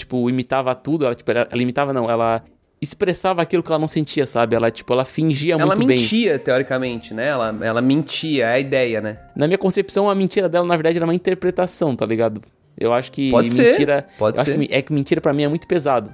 [0.03, 2.43] tipo, imitava tudo, ela, tipo, ela, ela imitava não, ela
[2.81, 4.55] expressava aquilo que ela não sentia, sabe?
[4.55, 5.97] Ela, tipo, ela fingia ela muito bem.
[5.97, 7.27] mentia, teoricamente, né?
[7.29, 9.19] Ela, ela mentia, é a ideia, né?
[9.35, 12.41] Na minha concepção, a mentira dela, na verdade, era uma interpretação, tá ligado?
[12.77, 14.05] Eu acho que Pode ser, mentira.
[14.17, 14.59] pode eu acho ser.
[14.67, 16.11] que- é que mentira pra mim é muito pesado,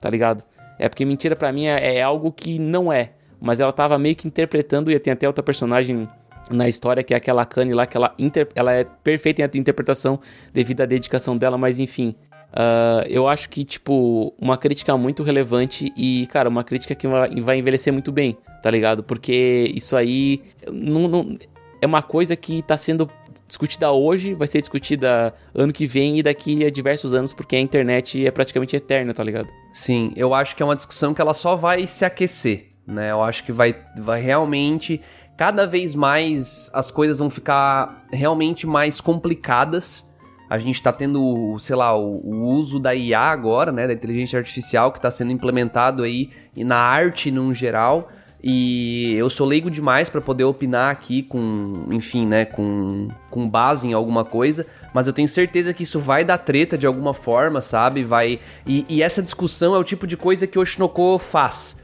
[0.00, 0.42] tá ligado?
[0.78, 3.12] É porque mentira pra mim é, é algo que não é.
[3.40, 6.08] Mas ela tava meio que interpretando, e tem até outra personagem
[6.50, 10.18] na história, que é aquela Kanye lá, que ela, inter- ela é perfeita em interpretação
[10.52, 12.14] devido à dedicação dela, mas enfim.
[12.52, 17.28] Ah, eu acho que, tipo, uma crítica muito relevante e, cara, uma crítica que vai,
[17.40, 19.02] vai envelhecer muito bem, tá ligado?
[19.02, 21.38] Porque isso aí não, não-
[21.80, 23.08] é uma coisa que tá sendo
[23.46, 27.60] discutida hoje, vai ser discutida ano que vem e daqui a diversos anos, porque a
[27.60, 29.48] internet é praticamente eterna, tá ligado?
[29.72, 33.12] Sim, eu acho que é uma discussão que ela só vai se aquecer, né?
[33.12, 35.00] Eu acho que vai, vai realmente.
[35.36, 40.04] Cada vez mais as coisas vão ficar realmente mais complicadas.
[40.48, 43.86] A gente tá tendo, sei lá, o, o uso da IA agora, né?
[43.86, 48.10] Da inteligência artificial que tá sendo implementado aí na arte num geral.
[48.42, 53.88] E eu sou leigo demais pra poder opinar aqui com, enfim, né, com, com base
[53.88, 57.60] em alguma coisa, mas eu tenho certeza que isso vai dar treta de alguma forma,
[57.60, 58.04] sabe?
[58.04, 61.76] Vai e, e essa discussão é o tipo de coisa que o Oshinoko faz,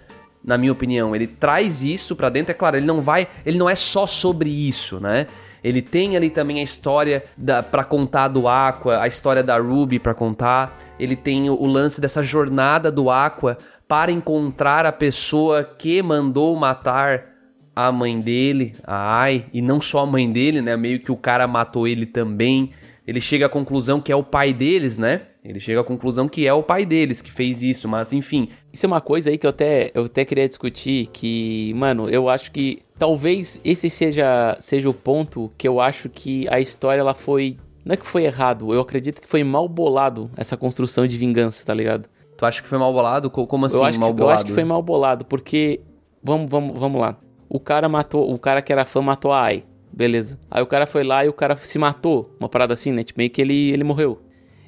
[0.45, 1.15] na minha opinião.
[1.15, 4.49] Ele traz isso pra dentro, é claro, ele não vai, ele não é só sobre
[4.49, 5.27] isso, né?
[5.65, 9.99] Ele tem ali também a história da, pra contar do Aqua, a história da Ruby
[9.99, 10.77] pra contar.
[11.01, 13.57] Ele tem o, o lance dessa jornada do Aqua
[13.89, 17.35] para encontrar a pessoa que mandou matar
[17.75, 20.77] a mãe dele, a Ai, e não só a mãe dele, né?
[20.77, 22.71] Meio que o cara matou ele também.
[23.07, 25.23] Ele chega à conclusão que é o pai deles, né?
[25.45, 28.49] Ele chega à conclusão que é o pai deles que fez isso, mas enfim.
[28.73, 32.31] Isso é uma coisa aí que eu até, eu até queria discutir, que, mano, eu
[32.31, 37.13] acho que talvez esse seja, seja o ponto que eu acho que a história ela
[37.15, 37.59] foi.
[37.85, 41.67] Não é que foi errado, eu acredito que foi mal bolado essa construção de vingança,
[41.67, 42.09] tá ligado?
[42.39, 43.29] Tu acha que foi mal bolado?
[43.29, 44.35] Co- Como assim eu, acho mal que, eu bolado?
[44.37, 45.81] acho que foi mal bolado, porque.
[46.23, 47.19] Vamos, vamos, vamos lá.
[47.51, 48.33] O cara matou.
[48.33, 49.63] O cara que era fã matou a Ai.
[49.95, 50.41] Beleza.
[50.51, 52.35] Aí o cara foi lá e o cara se matou.
[52.41, 53.05] Uma parada assim, né?
[53.05, 54.21] Tipo, meio que ele, ele morreu.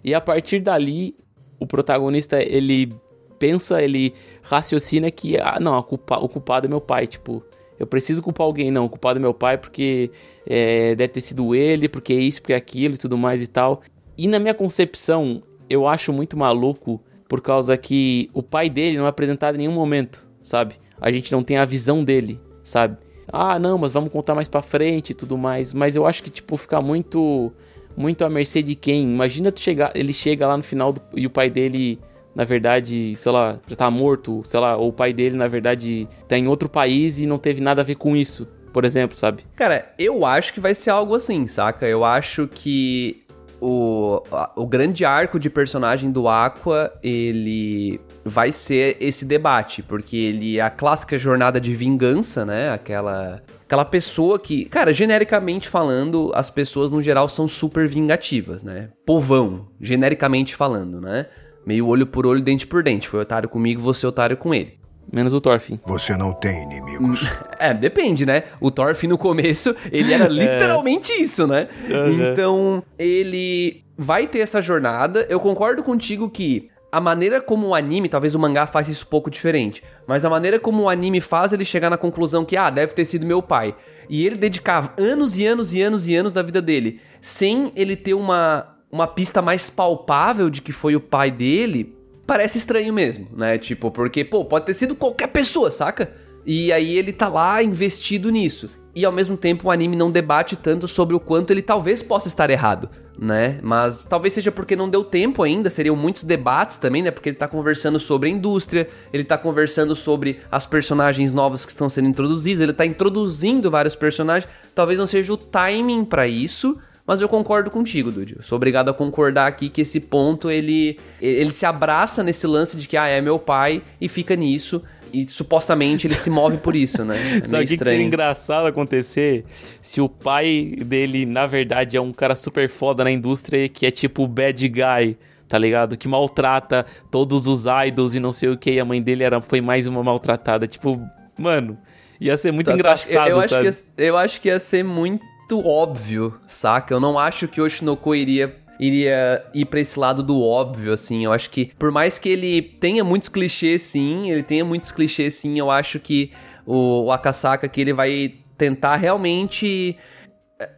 [0.05, 1.17] E a partir dali,
[1.59, 2.95] o protagonista, ele
[3.37, 7.09] pensa, ele raciocina que, ah, não, culpa, o culpado é meu pai.
[7.09, 7.45] Tipo,
[7.77, 8.85] eu preciso culpar alguém, não.
[8.85, 10.13] O culpado é meu pai porque
[10.47, 13.83] é, deve ter sido ele, porque isso, porque aquilo e tudo mais e tal.
[14.17, 19.07] E na minha concepção, eu acho muito maluco por causa que o pai dele não
[19.07, 20.77] é apresentado em nenhum momento, sabe?
[21.01, 22.97] A gente não tem a visão dele, sabe?
[23.33, 25.75] Ah, não, mas vamos contar mais pra frente e tudo mais.
[25.75, 27.53] Mas eu acho que, tipo, fica muito
[27.97, 29.03] muito à mercê de quem.
[29.05, 31.99] Imagina tu chegar, ele chega lá no final do- e o pai dele,
[32.35, 36.07] na verdade, sei lá, já tá morto, sei lá, ou o pai dele, na verdade,
[36.29, 39.45] tá em outro país e não teve nada a ver com isso, por exemplo, sabe?
[39.57, 41.87] Cara, eu acho que vai ser algo assim, saca?
[41.87, 43.25] Eu acho que
[43.63, 44.23] o,
[44.55, 50.61] o grande arco de personagem do Aqua, ele vai ser esse debate, porque ele é
[50.61, 52.71] a clássica jornada de vingança, né?
[52.71, 58.91] Aquela aquela pessoa que, cara, genericamente falando, as pessoas no geral são super vingativas, né?
[59.05, 61.27] Povão, genericamente falando, né?
[61.65, 63.09] Meio olho por olho, dente por dente.
[63.09, 64.79] Foi otário comigo, você otário com ele.
[65.13, 65.79] Menos o Thorfinn.
[65.87, 67.31] Você não tem inimigos.
[67.59, 68.43] É, depende, né?
[68.61, 71.69] O Thorfinn no começo, ele era literalmente isso, né?
[72.13, 75.27] Então, ele vai ter essa jornada.
[75.31, 79.11] Eu concordo contigo que a maneira como o anime, talvez o mangá faça isso um
[79.11, 82.71] pouco diferente, mas a maneira como o anime faz ele chegar na conclusão que, ah,
[82.71, 83.77] deve ter sido meu pai.
[84.09, 87.97] E ele dedicava anos e anos e anos e anos da vida dele, sem ele
[87.97, 91.95] ter uma, uma pista mais palpável de que foi o pai dele,
[92.27, 93.59] parece estranho mesmo, né?
[93.59, 96.11] Tipo, porque, pô, pode ter sido qualquer pessoa, saca?
[96.47, 98.71] E aí ele tá lá investido nisso.
[98.95, 102.27] E ao mesmo tempo o anime não debate tanto sobre o quanto ele talvez possa
[102.27, 103.59] estar errado, né?
[103.63, 107.11] Mas talvez seja porque não deu tempo ainda, seriam muitos debates também, né?
[107.11, 111.73] Porque ele tá conversando sobre a indústria, ele tá conversando sobre as personagens novas que
[111.73, 114.51] estão sendo introduzidas, ele tá introduzindo vários personagens.
[114.75, 118.37] Talvez não seja o timing pra isso, mas eu concordo contigo, Dude.
[118.37, 122.77] Eu sou obrigado a concordar aqui que esse ponto ele ele se abraça nesse lance
[122.77, 124.83] de que ah, é meu pai e fica nisso
[125.21, 127.17] e supostamente ele se move por isso, né?
[127.43, 129.45] É Sabe o que, que seria engraçado acontecer
[129.81, 133.91] se o pai dele, na verdade, é um cara super foda na indústria que é
[133.91, 135.17] tipo o bad guy,
[135.49, 135.97] tá ligado?
[135.97, 139.41] Que maltrata todos os idols e não sei o que, e a mãe dele era,
[139.41, 140.67] foi mais uma maltratada.
[140.67, 141.01] Tipo,
[141.39, 141.79] mano,
[142.21, 143.71] ia ser muito Tá, tá, engraçado, eu, eu acho sabe?
[143.71, 145.27] que ia, eu acho que ia ser muito
[145.65, 146.93] óbvio, saca?
[146.93, 151.25] Eu não acho que o Oshinoko iria iria ir pra esse lado do óbvio, assim.
[151.25, 155.35] Eu acho que, por mais que ele tenha muitos clichês, sim, ele tenha muitos clichês,
[155.35, 156.31] sim, eu acho que
[156.65, 159.97] o, o Akasaka aqui, ele vai tentar realmente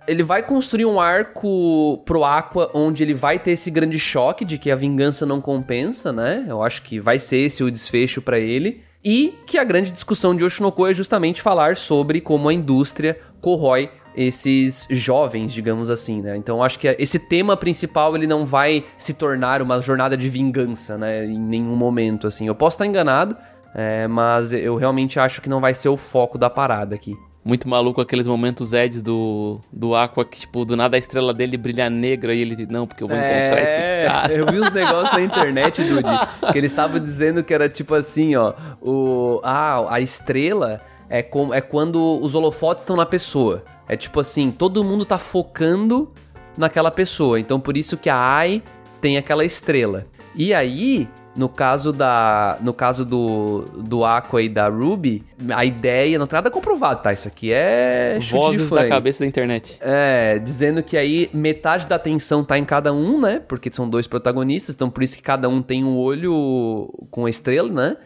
[0.06, 4.58] ele vai construir um arco pro Aqua onde ele vai ter esse grande choque de
[4.58, 6.44] que a vingança não compensa, né?
[6.48, 8.82] Eu acho que vai ser esse o desfecho para ele.
[9.04, 13.90] E que a grande discussão de Oshinoko é justamente falar sobre como a indústria corrói
[14.18, 16.37] esses jovens, digamos assim, né?
[16.37, 20.98] Então acho que esse tema principal ele não vai se tornar uma jornada de vingança,
[20.98, 21.24] né?
[21.24, 22.48] Em nenhum momento, assim.
[22.48, 23.37] Eu posso estar enganado,
[23.72, 27.16] é, mas eu realmente acho que não vai ser o foco da parada aqui.
[27.44, 31.57] Muito maluco aqueles momentos Eds do, do Aqua, que, tipo, do nada a estrela dele
[31.57, 34.33] brilha negra e ele, não, porque eu vou encontrar esse É, cara.
[34.35, 38.35] Eu vi uns negócios na internet, Dude, que eles estavam dizendo que era tipo assim,
[38.35, 38.52] ó,
[38.83, 43.64] o ah, a estrela é como é quando os holofotes estão na pessoa.
[43.88, 46.12] É tipo assim, todo mundo tá focando
[46.57, 47.40] naquela pessoa.
[47.40, 48.62] Então por isso que a Ai
[49.01, 50.07] tem aquela estrela.
[50.35, 56.18] E aí, no caso da no caso do do Aqua e da Ruby, a ideia
[56.18, 57.12] não tem nada comprovado, tá?
[57.12, 58.88] Isso aqui é Vozes da aí.
[58.88, 59.79] cabeça da internet.
[59.81, 63.40] É, dizendo que aí metade da atenção tá em cada um, né?
[63.40, 67.31] Porque são dois protagonistas, então por isso que cada um tem um olho com a
[67.31, 67.97] estrela, né?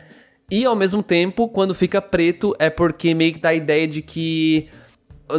[0.53, 4.03] E ao mesmo tempo, quando fica preto, é porque meio que dá a ideia de
[4.03, 4.69] que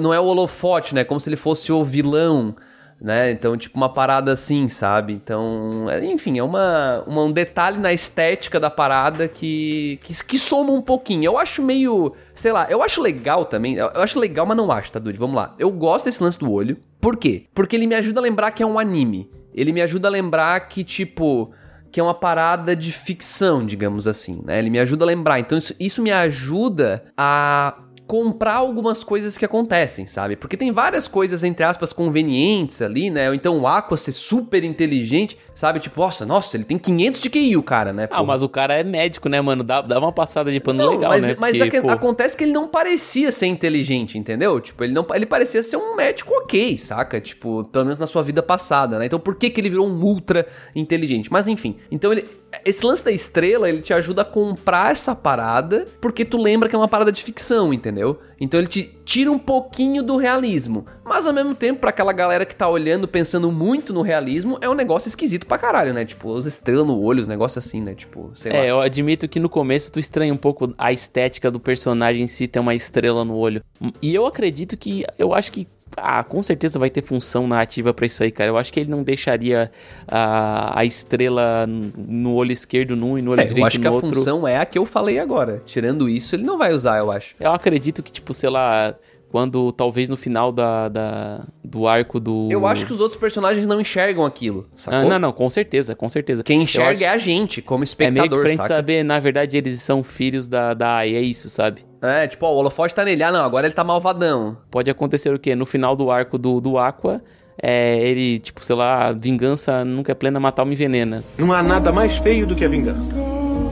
[0.02, 1.04] não é o holofote, né?
[1.04, 2.56] Como se ele fosse o vilão,
[3.00, 3.30] né?
[3.30, 5.14] Então, tipo, uma parada assim, sabe?
[5.14, 10.40] Então, é- enfim, é uma, uma- um detalhe na estética da parada que, que, que
[10.40, 11.26] soma um pouquinho.
[11.26, 13.76] Eu acho meio, sei lá, eu acho legal também.
[13.76, 15.20] Eu, acho legal, mas não acho, tá, Dude?
[15.20, 15.54] Vamos lá.
[15.60, 16.76] Eu gosto desse lance do olho.
[17.00, 17.44] Por quê?
[17.54, 19.30] Porque ele me ajuda a lembrar que é um anime.
[19.54, 21.52] Ele me ajuda a lembrar que, tipo
[21.94, 24.58] que é uma parada de ficção, digamos assim, né?
[24.58, 25.40] Ele me ajuda a lembrar.
[25.40, 30.36] Então isso, isso me ajuda a comprar algumas coisas que acontecem, sabe?
[30.36, 33.30] Porque tem várias coisas, entre aspas, convenientes ali, né?
[33.30, 35.80] Ou então o Aqua ser super inteligente, sabe?
[35.80, 38.08] Tipo, nossa, nossa, ele tem 500 de QI, o cara, né?
[38.12, 38.26] Ah, Pô.
[38.26, 39.64] mas o cara é médico, né, mano?
[39.64, 41.36] Dá, dá uma passada de pano Não, legal, mas, né?
[41.40, 44.60] mas Porque, pô, acontece que ele não parecia ser inteligente, entendeu?
[44.60, 47.22] Tipo, ele não ele parecia ser um médico ok, saca?
[47.22, 49.06] Tipo, pelo menos na sua vida passada, né?
[49.06, 51.32] Então por que que ele virou um ultra inteligente?
[51.32, 52.28] Mas enfim, então ele
[52.66, 56.76] esse lance da estrela, ele te ajuda a comprar essa parada, porque tu lembra que
[56.76, 57.93] é uma parada de ficção, entendeu?
[58.40, 62.46] Então ele te tira um pouquinho do realismo, mas ao mesmo tempo pra aquela galera
[62.46, 66.06] que tá olhando pensando muito no realismo, é um negócio esquisito pra caralho, né?
[66.06, 67.94] Tipo, as estrelas no olho, os negócios assim, né?
[67.94, 68.58] Tipo, sei lá.
[68.60, 72.28] É, eu admito que no começo tu estranha um pouco a estética do personagem em
[72.28, 73.62] si ter uma estrela no olho.
[74.02, 75.06] E eu acredito que.
[75.18, 75.68] Eu acho que.
[75.98, 78.50] Ah, com certeza vai ter função narrativa pra isso aí, cara.
[78.50, 79.72] Eu acho que ele não deixaria
[80.08, 83.84] a, a estrela no olho esquerdo num e no olho É, eu direito acho que
[83.84, 84.10] no a outro.
[84.16, 85.62] função é a que eu falei agora.
[85.66, 87.36] Tirando isso, ele não vai usar, eu acho.
[87.40, 88.96] Eu acredito que, tipo, sei lá,
[89.30, 92.48] quando talvez no final da, da- do arco do.
[92.52, 95.00] Eu acho que os outros personagens não enxergam aquilo, sacou?
[95.00, 96.44] Ah, não, não, com certeza, com certeza.
[96.44, 98.68] Quem Eu enxerga acho- é a gente, como É meio que espectador, pra gente saca?
[98.76, 101.82] saber, na verdade, eles são filhos da, da Ai, é isso, sabe?
[102.04, 103.24] É, tipo, ó, o holofote tá nele.
[103.24, 104.58] Ah, não, agora ele tá malvadão.
[104.70, 105.56] Pode acontecer o quê?
[105.56, 107.22] No final do arco do, do Aqua,
[107.62, 111.24] é, ele, tipo, sei lá, vingança nunca é plena, matar uma envenena.
[111.38, 113.10] Não há nada mais feio do que a vingança.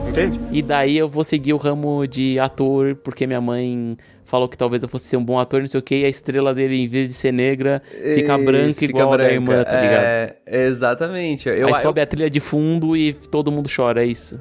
[0.08, 0.40] Entende?
[0.50, 4.82] E daí eu vou seguir o ramo de ator, porque minha mãe falou que talvez
[4.82, 6.88] eu fosse ser um bom ator, não sei o quê, e a estrela dele, em
[6.88, 7.82] vez de ser negra,
[8.14, 9.34] fica Isso, branca fica igual a da branca.
[9.34, 10.04] irmã, tá ligado?
[10.04, 11.48] É, exatamente.
[11.48, 14.38] Eu, Aí eu, sobe a trilha de fundo e todo mundo chora, é isso.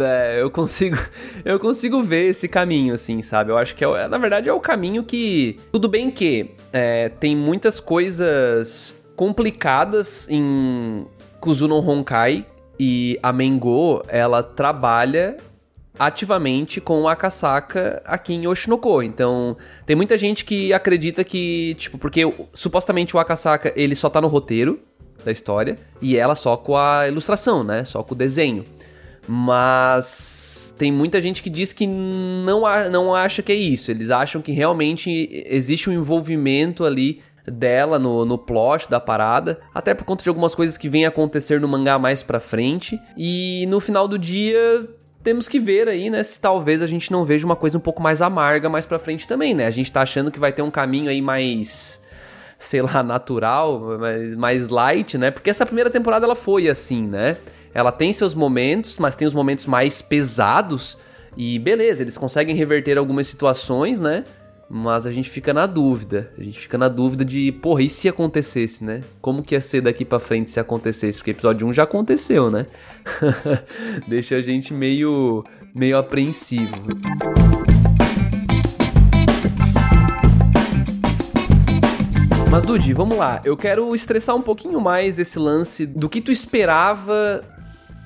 [0.00, 0.96] É, eu consigo,
[1.44, 3.50] eu consigo ver esse caminho, assim, sabe?
[3.50, 5.58] Eu acho que, é, na verdade, é o caminho que...
[5.72, 11.06] Tudo bem que é, tem muitas coisas complicadas em
[11.40, 12.46] Kuzuno Honkai
[12.78, 15.36] e a Mengo, ela trabalha
[15.98, 19.02] ativamente com o Akasaka aqui em Oshinoko.
[19.02, 22.22] Então, tem muita gente que acredita que, tipo, porque
[22.52, 24.78] supostamente o Akasaka, ele só tá no roteiro
[25.24, 27.84] da história e ela só com a ilustração, né?
[27.84, 28.64] Só com o desenho.
[29.28, 33.90] Mas tem muita gente que diz que não, não acha que é isso.
[33.90, 39.94] Eles acham que realmente existe um envolvimento ali dela no, no plot da parada, até
[39.94, 42.98] por conta de algumas coisas que vêm acontecer no mangá mais pra frente.
[43.16, 44.88] E no final do dia,
[45.22, 48.02] temos que ver aí, né, se talvez a gente não veja uma coisa um pouco
[48.02, 49.66] mais amarga mais pra frente também, né?
[49.66, 52.00] A gente tá achando que vai ter um caminho aí mais
[52.58, 55.30] sei lá, natural, mais, mais light, né?
[55.30, 57.36] Porque essa primeira temporada ela foi assim, né?
[57.74, 60.98] Ela tem seus momentos, mas tem os momentos mais pesados
[61.36, 64.24] e beleza, eles conseguem reverter algumas situações, né?
[64.68, 66.32] Mas a gente fica na dúvida.
[66.36, 69.02] A gente fica na dúvida de, porra, e se acontecesse, né?
[69.20, 71.18] Como que ia ser daqui pra frente se acontecesse?
[71.18, 72.66] Porque episódio 1 já aconteceu, né?
[74.08, 75.44] Deixa a gente meio
[75.74, 76.74] meio apreensivo.
[82.50, 83.40] Mas, Dude, vamos lá.
[83.44, 87.44] Eu quero estressar um pouquinho mais esse lance do que tu esperava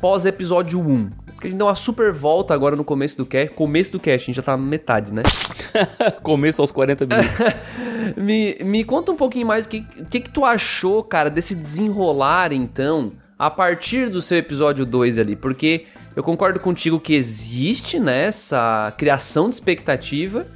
[0.03, 1.11] pós episódio 1.
[1.27, 3.55] Porque a gente deu uma super volta agora no começo do cast.
[3.55, 5.23] Começo do cast, a gente já tá na metade, né?
[6.25, 7.39] Começo aos 40 minutos.
[8.19, 12.53] me, me conta um pouquinho mais o que, que, que tu achou, cara, desse desenrolar,
[12.53, 15.37] então, a partir do seu episódio 2 ali.
[15.37, 15.87] Porque
[16.17, 20.49] eu concordo contigo que existe, né, essa criação de expectativa.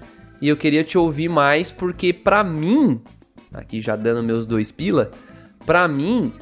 [0.42, 3.00] E eu queria te ouvir mais, porque para mim,
[3.54, 5.12] aqui já dando meus dois pila,
[5.64, 6.32] para mim,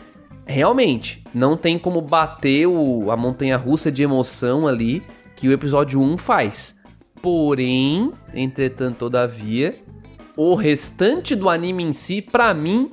[0.47, 5.03] realmente, não tem como bater o, a montanha russa de emoção ali
[5.37, 6.77] que o episódio 1 faz.
[7.21, 9.79] Porém, entretanto, todavia,
[10.37, 12.91] o restante do anime em si, para mim,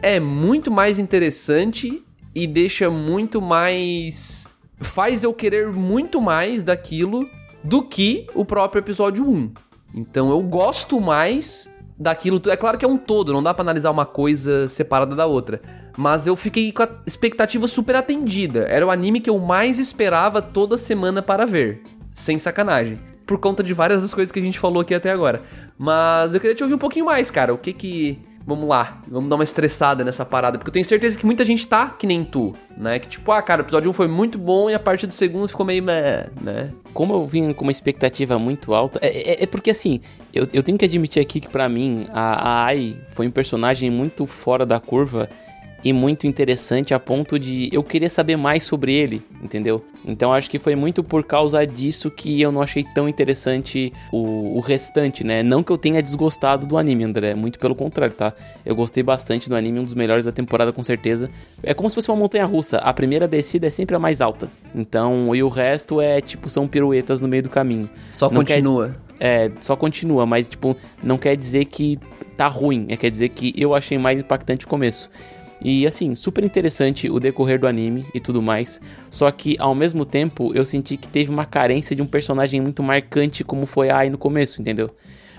[0.00, 2.02] é muito mais interessante
[2.34, 4.46] e deixa muito mais.
[4.80, 7.28] faz eu querer muito mais daquilo
[7.62, 9.52] do que o próprio episódio 1.
[9.94, 12.40] Então eu gosto mais daquilo.
[12.46, 15.60] É claro que é um todo, não dá para analisar uma coisa separada da outra.
[15.96, 18.66] Mas eu fiquei com a expectativa super atendida.
[18.68, 21.82] Era o anime que eu mais esperava toda semana para ver.
[22.14, 22.98] Sem sacanagem.
[23.26, 25.42] Por conta de várias das coisas que a gente falou aqui até agora.
[25.78, 27.54] Mas eu queria te ouvir um pouquinho mais, cara.
[27.54, 31.16] O que que vamos lá, vamos dar uma estressada nessa parada, porque eu tenho certeza
[31.16, 32.98] que muita gente tá que nem tu, né?
[32.98, 35.48] Que tipo, ah, cara, o episódio 1 foi muito bom e a partir do segundo
[35.48, 36.70] ficou meio meh, né?
[36.92, 40.00] Como eu vim com uma expectativa muito alta, é, é, é porque assim,
[40.32, 43.90] eu, eu, tenho que admitir aqui que para mim a, a Ai foi um personagem
[43.90, 45.28] muito fora da curva
[45.84, 49.84] e muito interessante a ponto de eu querer saber mais sobre ele, entendeu?
[50.04, 54.56] Então acho que foi muito por causa disso que eu não achei tão interessante o,
[54.56, 55.42] o restante, né?
[55.42, 58.32] Não que eu tenha desgostado do anime, André, muito pelo contrário, tá?
[58.64, 61.30] Eu gostei bastante do anime, um dos melhores da temporada com certeza.
[61.62, 64.48] É como se fosse uma montanha russa, a primeira descida é sempre a mais alta.
[64.74, 67.90] Então, e o resto é tipo são piruetas no meio do caminho.
[68.12, 68.96] Só não continua.
[69.18, 71.98] Quer, é, só continua, mas tipo, não quer dizer que
[72.36, 75.10] tá ruim, é quer dizer que eu achei mais impactante o começo.
[75.64, 78.78] E assim, super interessante o decorrer do anime e tudo mais.
[79.10, 82.82] Só que ao mesmo tempo eu senti que teve uma carência de um personagem muito
[82.82, 84.90] marcante como foi a Ai no começo, entendeu?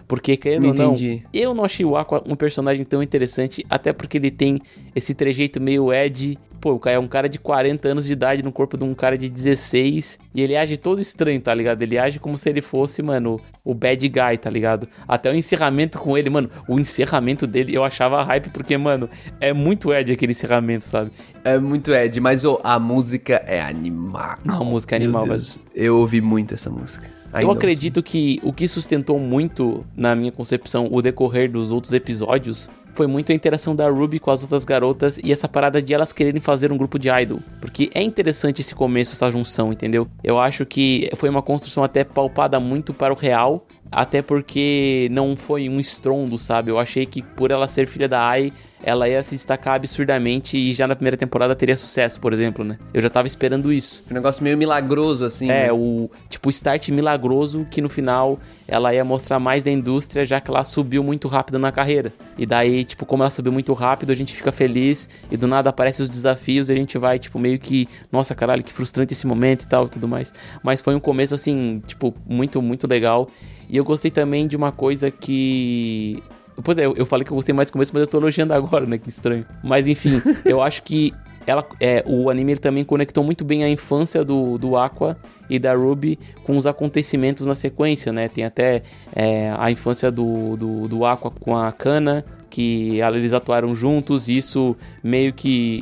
[0.07, 0.95] Porque, querendo ou não,
[1.33, 4.59] eu não achei o Aqua um personagem tão interessante, até porque ele tem
[4.95, 6.37] esse trejeito meio Ed.
[6.61, 8.93] Pô, o cara é um cara de 40 anos de idade no corpo de um
[8.93, 10.19] cara de 16.
[10.33, 11.81] E ele age todo estranho, tá ligado?
[11.81, 14.87] Ele age como se ele fosse, mano, o bad guy, tá ligado?
[15.07, 19.07] Até o encerramento com ele, mano, o encerramento dele eu achava hype, porque, mano,
[19.39, 21.11] é muito Ed aquele encerramento, sabe?
[21.43, 24.35] É muito Ed, mas oh, a música é animal.
[24.47, 25.43] a música é animal, velho.
[25.75, 27.14] Eu ouvi muito essa música.
[27.41, 32.69] Eu acredito que o que sustentou muito, na minha concepção, o decorrer dos outros episódios
[32.95, 36.13] foi muito a interação da Ruby com as outras garotas e essa parada de elas
[36.13, 37.39] quererem fazer um grupo de idol.
[37.59, 40.07] Porque é interessante esse começo, essa junção, entendeu?
[40.23, 45.35] Eu acho que foi uma construção até palpada muito para o real, até porque não
[45.35, 46.71] foi um estrondo, sabe?
[46.71, 48.51] Eu achei que por ela ser filha da Ai,
[48.83, 52.77] ela ia se destacar absurdamente e já na primeira temporada teria sucesso, por exemplo, né?
[52.93, 54.03] Eu já tava esperando isso.
[54.09, 55.49] Um negócio meio milagroso, assim.
[55.49, 55.73] É, né?
[55.73, 60.51] o tipo start milagroso que no final ela ia mostrar mais da indústria, já que
[60.51, 62.13] ela subiu muito rápido na carreira.
[62.37, 65.71] E daí, tipo, como ela subiu muito rápido, a gente fica feliz e do nada
[65.71, 69.25] aparecem os desafios e a gente vai, tipo, meio que, nossa, caralho, que frustrante esse
[69.25, 70.31] momento e tal e tudo mais.
[70.61, 73.29] Mas foi um começo, assim, tipo, muito, muito legal.
[73.69, 76.23] E eu gostei também de uma coisa que
[76.63, 78.53] Pois é, eu, eu falei que eu gostei mais do começo, mas eu tô elogiando
[78.53, 78.97] agora, né?
[78.97, 79.45] Que estranho.
[79.63, 81.13] Mas enfim, eu acho que
[81.45, 85.17] ela, é, o anime ele também conectou muito bem a infância do, do Aqua
[85.49, 88.27] e da Ruby com os acontecimentos na sequência, né?
[88.27, 88.81] Tem até
[89.15, 94.37] é, a infância do, do, do Aqua com a Kana, que eles atuaram juntos, e
[94.37, 95.81] isso meio que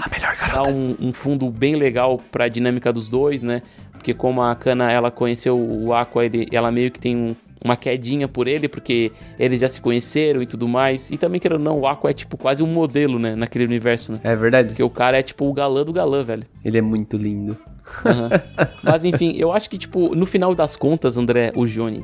[0.52, 3.62] dá um, um, fundo bem legal para a dinâmica dos dois, né?
[3.92, 7.76] Porque como a Kana ela conheceu o Aqua, ele, ela meio que tem um, uma
[7.76, 11.10] quedinha por ele, porque eles já se conheceram e tudo mais.
[11.12, 14.20] E também, querendo não, o Aqua é tipo quase um modelo, né, naquele universo, né?
[14.24, 14.70] É verdade.
[14.70, 16.44] Porque o cara é tipo o galã do galã, velho.
[16.64, 17.58] Ele é muito lindo.
[18.06, 18.30] Uhum.
[18.84, 22.04] Mas enfim, eu acho que, tipo, no final das contas, André, o Johnny,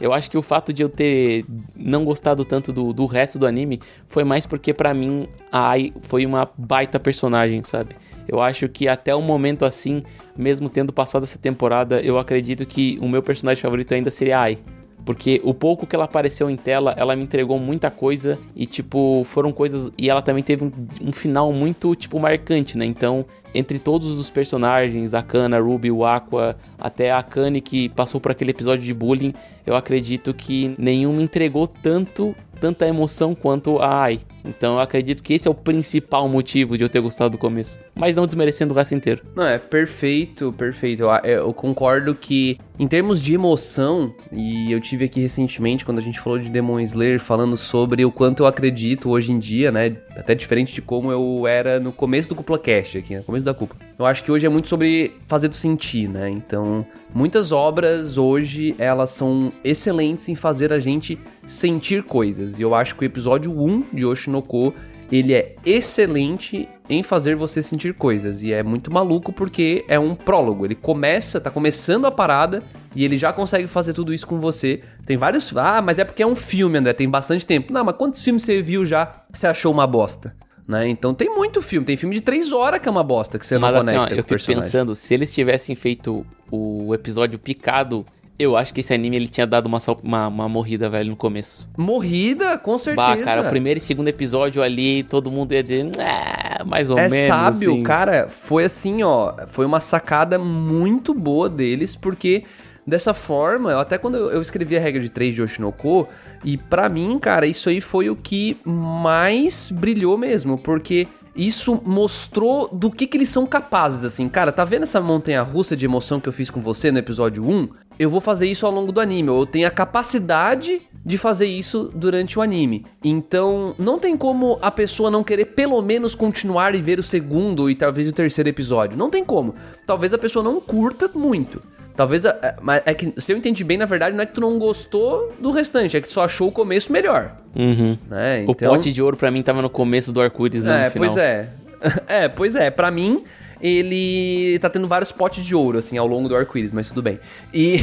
[0.00, 1.44] eu acho que o fato de eu ter
[1.76, 5.92] não gostado tanto do, do resto do anime foi mais porque para mim a Ai
[6.02, 7.94] foi uma baita personagem, sabe?
[8.26, 10.02] Eu acho que até o momento assim,
[10.36, 14.42] mesmo tendo passado essa temporada, eu acredito que o meu personagem favorito ainda seria a
[14.42, 14.58] Ai.
[15.04, 19.22] Porque o pouco que ela apareceu em tela, ela me entregou muita coisa e, tipo,
[19.24, 19.90] foram coisas.
[19.98, 22.84] E ela também teve um, um final muito, tipo, marcante, né?
[22.84, 23.24] Então,
[23.54, 28.30] entre todos os personagens, a Kana, Ruby, o Aqua, até a Kanye que passou por
[28.30, 29.34] aquele episódio de bullying,
[29.66, 34.20] eu acredito que nenhum me entregou tanto tanta emoção quanto a Ai.
[34.44, 37.78] Então eu acredito que esse é o principal motivo de eu ter gostado do começo.
[37.94, 39.22] Mas não desmerecendo o resto inteiro.
[39.34, 41.02] Não, é perfeito, perfeito.
[41.02, 46.02] Eu, eu concordo que Em termos de emoção, e eu tive aqui recentemente, quando a
[46.02, 49.94] gente falou de Demon Slayer, falando sobre o quanto eu acredito hoje em dia, né?
[50.16, 53.52] Até diferente de como eu era no começo do Cúpula Cast, aqui, no começo da
[53.52, 53.78] Cúpula.
[53.98, 56.30] Eu acho que hoje é muito sobre fazer tu sentir, né?
[56.30, 62.58] Então, muitas obras hoje, elas são excelentes em fazer a gente sentir coisas.
[62.58, 64.06] E eu acho que o episódio 1 de
[64.38, 64.74] Oshinoko
[65.12, 68.42] ele é excelente em fazer você sentir coisas.
[68.44, 70.64] E é muito maluco porque é um prólogo.
[70.64, 72.62] Ele começa, tá começando a parada
[72.94, 74.82] e ele já consegue fazer tudo isso com você.
[75.04, 75.56] Tem vários.
[75.56, 77.72] Ah, mas é porque é um filme, André, tem bastante tempo.
[77.72, 80.34] Não, mas quantos filmes você viu já que você achou uma bosta?
[80.66, 80.88] Né?
[80.88, 83.58] Então tem muito filme, tem filme de três horas que é uma bosta que você
[83.58, 84.62] Mas não assim, conecta ó, eu fico personagem.
[84.62, 88.06] pensando, se eles tivessem feito o episódio picado,
[88.40, 91.68] eu acho que esse anime ele tinha dado uma, uma, uma morrida, velho, no começo.
[91.76, 93.16] Morrida, com certeza.
[93.16, 96.98] Bah, cara, o primeiro e segundo episódio ali, todo mundo ia dizer, "Ah, mais ou
[96.98, 97.26] é menos.
[97.26, 98.28] sábio, assim." cara.
[98.30, 99.34] Foi assim, ó.
[99.48, 102.44] Foi uma sacada muito boa deles, porque
[102.86, 106.08] dessa forma, até quando eu escrevi a regra de 3 de Oshinoko,
[106.42, 112.68] e pra mim, cara, isso aí foi o que mais brilhou mesmo, porque isso mostrou
[112.72, 114.28] do que, que eles são capazes, assim.
[114.28, 117.46] Cara, tá vendo essa montanha russa de emoção que eu fiz com você no episódio
[117.46, 117.68] 1?
[118.00, 119.28] Eu vou fazer isso ao longo do anime.
[119.28, 122.84] Eu tenho a capacidade de fazer isso durante o anime.
[123.04, 127.68] Então, não tem como a pessoa não querer pelo menos continuar e ver o segundo
[127.70, 128.96] e talvez o terceiro episódio.
[128.98, 129.54] Não tem como.
[129.86, 131.62] Talvez a pessoa não curta muito.
[131.94, 134.40] Talvez, a- mas é que se eu entendi bem, na verdade, não é que tu
[134.40, 137.98] não gostou do restante, é que tu só achou o começo melhor, Uhum.
[138.08, 138.44] né?
[138.46, 141.06] O pote de ouro pra mim tava no começo do arco-íris, não é, no final.
[141.08, 141.50] pois é.
[142.08, 142.70] É, pois é.
[142.70, 143.24] Pra mim,
[143.60, 147.18] ele tá tendo vários potes de ouro, assim, ao longo do arco-íris, mas tudo bem.
[147.52, 147.80] E,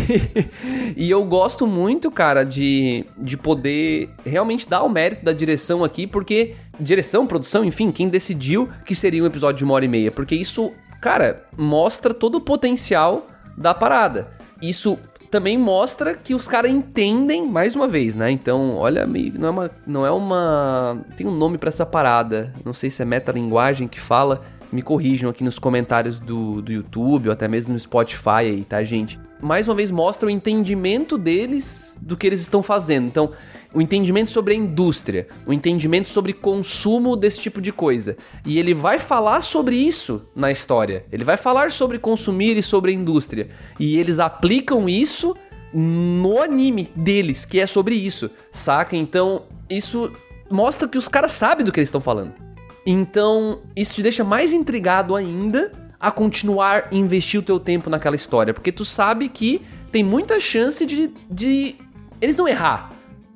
[0.96, 6.08] e eu gosto muito, cara, de, de poder realmente dar o mérito da direção aqui,
[6.08, 10.12] porque direção, produção, enfim, quem decidiu que seria um episódio de uma hora e meia,
[10.12, 10.72] porque isso,
[11.02, 14.30] cara, mostra todo o potencial da parada.
[14.62, 14.98] Isso
[15.30, 18.32] também mostra que os caras entendem, mais uma vez, né?
[18.32, 19.72] Então, olha, não é uma.
[19.86, 21.06] Não é uma.
[21.16, 22.54] Tem um nome pra essa parada.
[22.64, 24.42] Não sei se é metalinguagem que fala.
[24.72, 28.84] Me corrijam aqui nos comentários do, do YouTube ou até mesmo no Spotify aí, tá,
[28.84, 29.20] gente?
[29.42, 33.08] Mais uma vez mostra o entendimento deles do que eles estão fazendo.
[33.08, 33.32] Então,
[33.74, 38.18] o entendimento sobre a indústria, o entendimento sobre consumo desse tipo de coisa.
[38.46, 41.06] E ele vai falar sobre isso na história.
[41.12, 43.50] Ele vai falar sobre consumir e sobre a indústria.
[43.80, 45.36] E eles aplicam isso
[45.74, 48.96] no anime deles, que é sobre isso, saca?
[48.96, 50.12] Então, isso
[50.50, 52.47] mostra que os caras sabem do que eles estão falando.
[52.90, 58.16] Então, isso te deixa mais intrigado ainda a continuar a investir o teu tempo naquela
[58.16, 59.62] história, porque tu sabe que
[59.92, 61.76] tem muita chance de, de
[62.22, 62.94] eles não errar.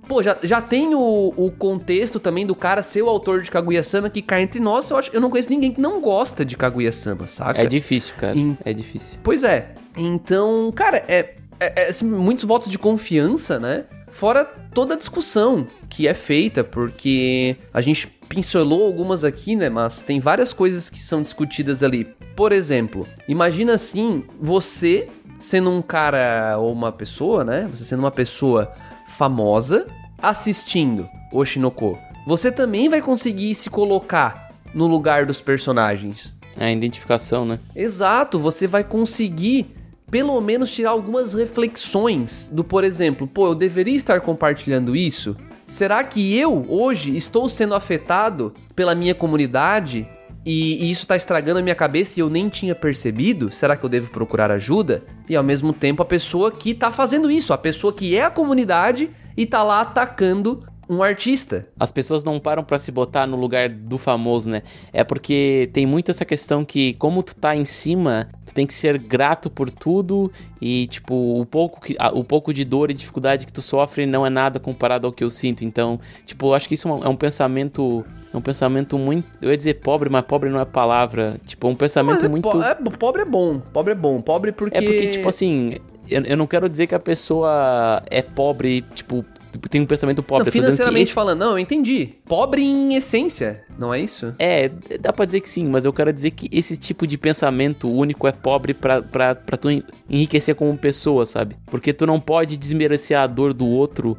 [0.08, 4.10] Pô, já, já tem o, o contexto também do cara ser o autor de Kaguya-sama
[4.10, 4.90] que cai entre nós.
[4.90, 7.62] Eu, acho, eu não conheço ninguém que não gosta de Kaguya-sama, saca?
[7.62, 8.36] É difícil, cara.
[8.66, 9.20] É difícil.
[9.24, 9.74] Pois é.
[9.98, 13.86] Então, cara, é, é- é, assim, muitos votos de confiança, né?
[14.12, 19.70] Fora toda a discussão que é feita, porque a gente pincelou algumas aqui, né?
[19.70, 22.06] Mas tem várias coisas que são discutidas ali.
[22.36, 25.08] Por exemplo, imagina assim, você
[25.40, 27.68] sendo um cara ou uma pessoa, né?
[27.74, 28.72] Você sendo uma pessoa
[29.08, 29.88] famosa
[30.22, 31.98] assistindo Oshinoko.
[32.28, 36.36] Você também vai conseguir se colocar no lugar dos personagens.
[36.58, 37.60] É a identificação, né?
[37.76, 39.74] Exato, você vai conseguir
[40.12, 45.38] pelo menos tirar algumas reflexões do, por exemplo, pô, eu deveria estar compartilhando isso?
[45.66, 50.06] Será que eu hoje estou sendo afetado pela minha comunidade
[50.46, 53.50] e, e isso está estragando a minha cabeça e eu nem tinha percebido?
[53.52, 55.02] Será que eu devo procurar ajuda?
[55.30, 58.30] E ao mesmo tempo a pessoa que tá fazendo isso, a pessoa que é a
[58.30, 61.66] comunidade e tá lá atacando um artista.
[61.80, 64.62] As pessoas não param pra se botar no lugar do famoso, né?
[64.92, 68.74] É porque tem muito essa questão que, como tu tá em cima, tu tem que
[68.74, 70.30] ser grato por tudo
[70.62, 74.26] e, tipo, o pouco, que, o pouco de dor e dificuldade que tu sofre não
[74.26, 75.64] é nada comparado ao que eu sinto.
[75.64, 78.06] Então, tipo, eu acho que isso é um, é um pensamento.
[78.34, 79.26] É um pensamento muito.
[79.42, 81.40] Eu ia dizer pobre, mas pobre não é palavra.
[81.46, 82.50] Tipo, é um pensamento é muito.
[82.50, 84.78] po- é, pobre é bom, pobre é bom, pobre porque...
[84.78, 85.76] É porque, tipo assim,
[86.10, 89.26] eu, eu não quero dizer que a pessoa é pobre, tipo,
[89.70, 90.46] tem um pensamento pobre.
[90.46, 92.10] Não, financeiramente esse- falando, não, eu entendi.
[92.28, 94.34] Pobre em essência, não é isso?
[94.40, 97.90] É, dá pra dizer que sim, mas eu quero dizer que esse tipo de pensamento
[97.90, 101.56] único é pobre pra, pra, pra tu en- enriquecer como pessoa, sabe?
[101.68, 104.18] Porque tu não pode desmerecer a dor do outro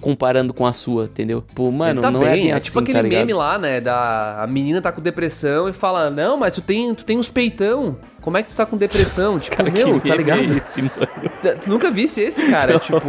[0.00, 1.42] comparando com a sua, entendeu?
[1.54, 3.80] Pô, mano, tá não bem, é bem é assim, tipo aquele tá meme lá, né,
[3.80, 7.28] da a menina tá com depressão e fala, não, mas tu tem, tu tem uns
[7.28, 9.38] peitão, como é que tu tá com depressão?
[9.42, 10.40] Tipo, Cara, meu, tá ligado?
[10.54, 10.82] é esse,
[11.60, 12.78] Tu nunca visse esse, cara?
[12.80, 13.00] tipo.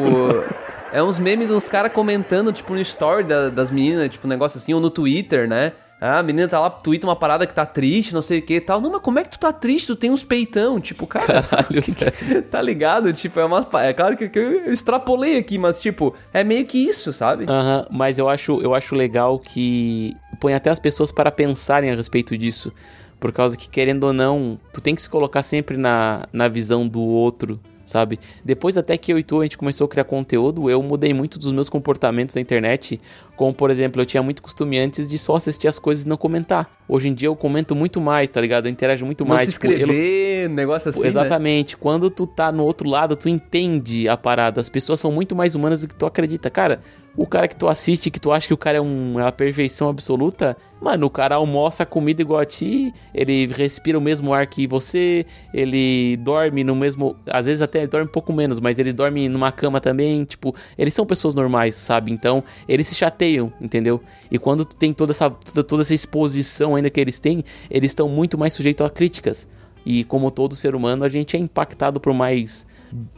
[0.94, 4.30] É uns memes de uns caras comentando, tipo, no story da- das meninas, tipo, um
[4.30, 5.74] negócio assim, ou no Twitter, né?
[6.00, 8.56] Ah, a menina tá lá, twitta uma parada que tá triste, não sei o que
[8.56, 8.82] e tal.
[8.82, 9.88] Não, mas como é que tu tá triste?
[9.88, 10.80] Tu tem uns peitão.
[10.82, 13.12] Tipo, cara, Caralho, que- que- tá ligado?
[13.14, 13.66] Tipo, é uma.
[13.82, 17.46] É claro que, que eu extrapolei aqui, mas, tipo, é meio que isso, sabe?
[17.48, 21.96] Aham, mas eu acho, eu acho legal que põe até as pessoas para pensarem a
[21.96, 22.72] respeito disso.
[23.20, 26.86] Por causa que, querendo ou não, tu tem que se colocar sempre na, na visão
[26.86, 28.20] do outro, sabe?
[28.44, 31.38] Depois até que eu e tu, a gente começou a criar conteúdo, eu mudei muito
[31.40, 33.00] dos meus comportamentos na internet.
[33.36, 36.18] Como, por exemplo, eu tinha muito costume antes de só assistir as coisas e não
[36.18, 36.70] comentar.
[36.88, 38.68] Hoje em dia eu comento muito mais, tá ligado?
[38.68, 39.48] Eu interajo muito Não mais.
[39.48, 41.02] se tipo, eu- inscrever, negócio assim.
[41.02, 41.08] né?
[41.08, 41.76] Exatamente.
[41.78, 44.62] Quando tu tá no outro lado, tu entende a parada.
[44.62, 46.50] As pessoas são muito mais humanas do que tu acredita.
[46.50, 46.80] Cara,
[47.16, 49.32] o cara que tu assiste, que tu acha que o cara é, um, é uma
[49.32, 54.48] perfeição absoluta, mano, o cara almoça comida igual a ti, ele respira o mesmo ar
[54.48, 57.16] que você, ele dorme no mesmo.
[57.28, 60.26] Às vezes até dorme um pouco menos, mas eles dormem numa cama também.
[60.26, 62.12] Tipo, eles são pessoas normais, sabe?
[62.12, 64.02] Então, eles se chateiam, entendeu?
[64.32, 68.10] E quando tem toda essa, toda, toda essa exposição ainda que eles têm, eles estão
[68.10, 69.48] muito mais sujeitos a críticas.
[69.86, 72.66] E como todo ser humano, a gente é impactado por mais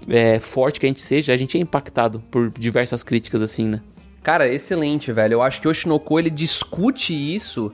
[0.08, 3.82] é, forte que a gente seja, a gente é impactado por diversas críticas assim, né?
[4.24, 5.34] Cara, excelente, velho.
[5.34, 7.72] Eu acho que o Oshinoko, ele discute isso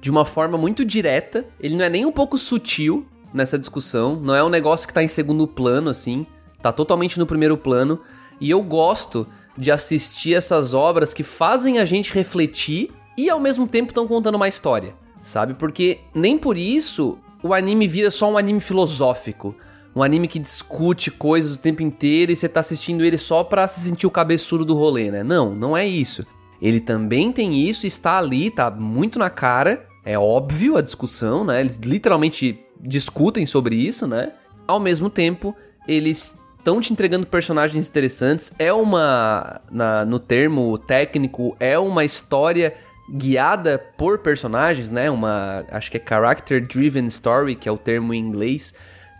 [0.00, 1.46] de uma forma muito direta.
[1.58, 4.14] Ele não é nem um pouco sutil nessa discussão.
[4.16, 6.26] Não é um negócio que tá em segundo plano, assim.
[6.60, 8.00] Tá totalmente no primeiro plano.
[8.38, 9.26] E eu gosto
[9.56, 14.34] de assistir essas obras que fazem a gente refletir e ao mesmo tempo estão contando
[14.34, 15.54] uma história, sabe?
[15.54, 19.54] Porque nem por isso o anime vira só um anime filosófico.
[19.94, 23.68] Um anime que discute coisas o tempo inteiro e você tá assistindo ele só pra
[23.68, 25.22] se sentir o cabeçudo do rolê, né?
[25.22, 26.26] Não, não é isso.
[26.60, 29.86] Ele também tem isso, está ali, tá muito na cara.
[30.04, 31.60] É óbvio a discussão, né?
[31.60, 34.32] Eles literalmente discutem sobre isso, né?
[34.66, 35.54] Ao mesmo tempo,
[35.86, 38.52] eles estão te entregando personagens interessantes.
[38.58, 42.74] É uma, na- no termo técnico, é uma história
[43.12, 45.10] guiada por personagens, né?
[45.10, 48.72] Uma, acho que é character driven story, que é o termo em inglês.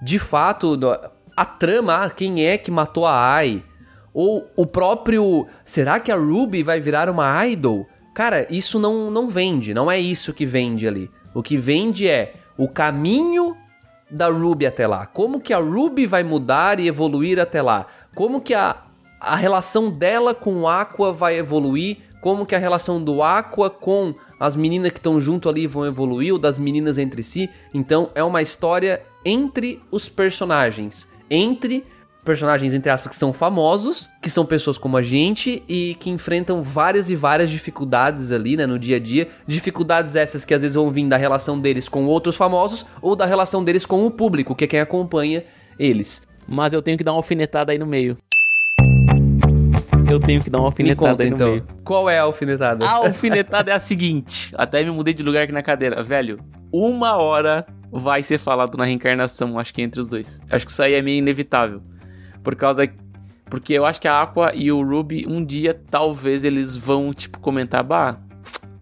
[0.04, 0.78] De fato,
[1.34, 3.64] a trama, ah, quem é que matou a Ai?
[4.12, 7.86] Ou o próprio, será que a Ruby vai virar uma idol?
[8.14, 11.10] Cara, isso não, não vende, não é isso que vende ali.
[11.32, 13.56] O que vende é o caminho
[14.10, 15.06] da Ruby até lá.
[15.06, 17.86] Como que a Ruby vai mudar e evoluir até lá?
[18.14, 18.76] Como que a,
[19.18, 21.96] a relação dela com o Aqua vai evoluir?
[22.20, 26.34] Como que a relação do Aqua com as meninas que estão junto ali vão evoluir,
[26.34, 27.48] ou das meninas entre si?
[27.72, 31.84] Então é uma história entre os personagens, entre
[32.24, 36.62] personagens, entre aspas, que são famosos, que são pessoas como a gente e que enfrentam
[36.62, 39.28] várias e várias dificuldades ali, né, no dia a dia.
[39.46, 43.26] Dificuldades essas que às vezes vão vir da relação deles com outros famosos ou da
[43.26, 45.44] relação deles com o público, que é quem acompanha
[45.78, 46.26] eles.
[46.48, 48.16] Mas eu tenho que dar uma alfinetada aí no meio.
[50.10, 51.66] Eu tenho que dar uma alfinetada conta aí no então, meio.
[51.82, 52.86] qual é a alfinetada?
[52.86, 54.50] A alfinetada é a seguinte.
[54.54, 56.02] Até me mudei de lugar aqui na cadeira.
[56.02, 56.38] Velho,
[56.72, 60.40] uma hora vai ser falado na reencarnação, acho que entre os dois.
[60.50, 61.80] Acho que isso aí é meio inevitável.
[62.42, 62.90] Por causa.
[63.48, 67.38] Porque eu acho que a Aqua e o Ruby, um dia, talvez eles vão, tipo,
[67.38, 68.18] comentar: Bah,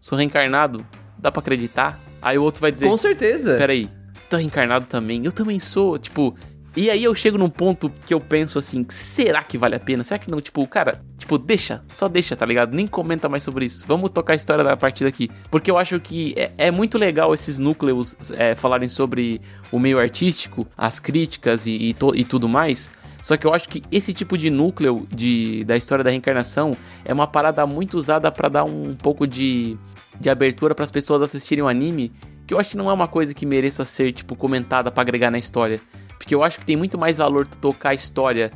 [0.00, 0.84] sou reencarnado,
[1.18, 2.00] dá pra acreditar?
[2.22, 3.56] Aí o outro vai dizer: Com certeza.
[3.56, 3.88] Peraí,
[4.30, 5.24] tô reencarnado também?
[5.24, 6.34] Eu também sou, tipo.
[6.74, 10.02] E aí eu chego num ponto que eu penso assim, será que vale a pena?
[10.02, 10.40] Será que não?
[10.40, 12.74] Tipo, cara, tipo, deixa, só deixa, tá ligado?
[12.74, 13.84] Nem comenta mais sobre isso.
[13.88, 15.30] Vamos tocar a história da partida aqui.
[15.50, 19.98] Porque eu acho que é, é muito legal esses núcleos é, falarem sobre o meio
[19.98, 22.90] artístico, as críticas e, e, to- e tudo mais.
[23.22, 27.12] Só que eu acho que esse tipo de núcleo de, da história da reencarnação é
[27.12, 29.76] uma parada muito usada pra dar um pouco de,
[30.20, 32.12] de abertura para as pessoas assistirem o anime,
[32.46, 35.30] que eu acho que não é uma coisa que mereça ser tipo comentada pra agregar
[35.30, 35.80] na história,
[36.18, 38.50] porque eu acho que tem muito mais valor tu tocar a história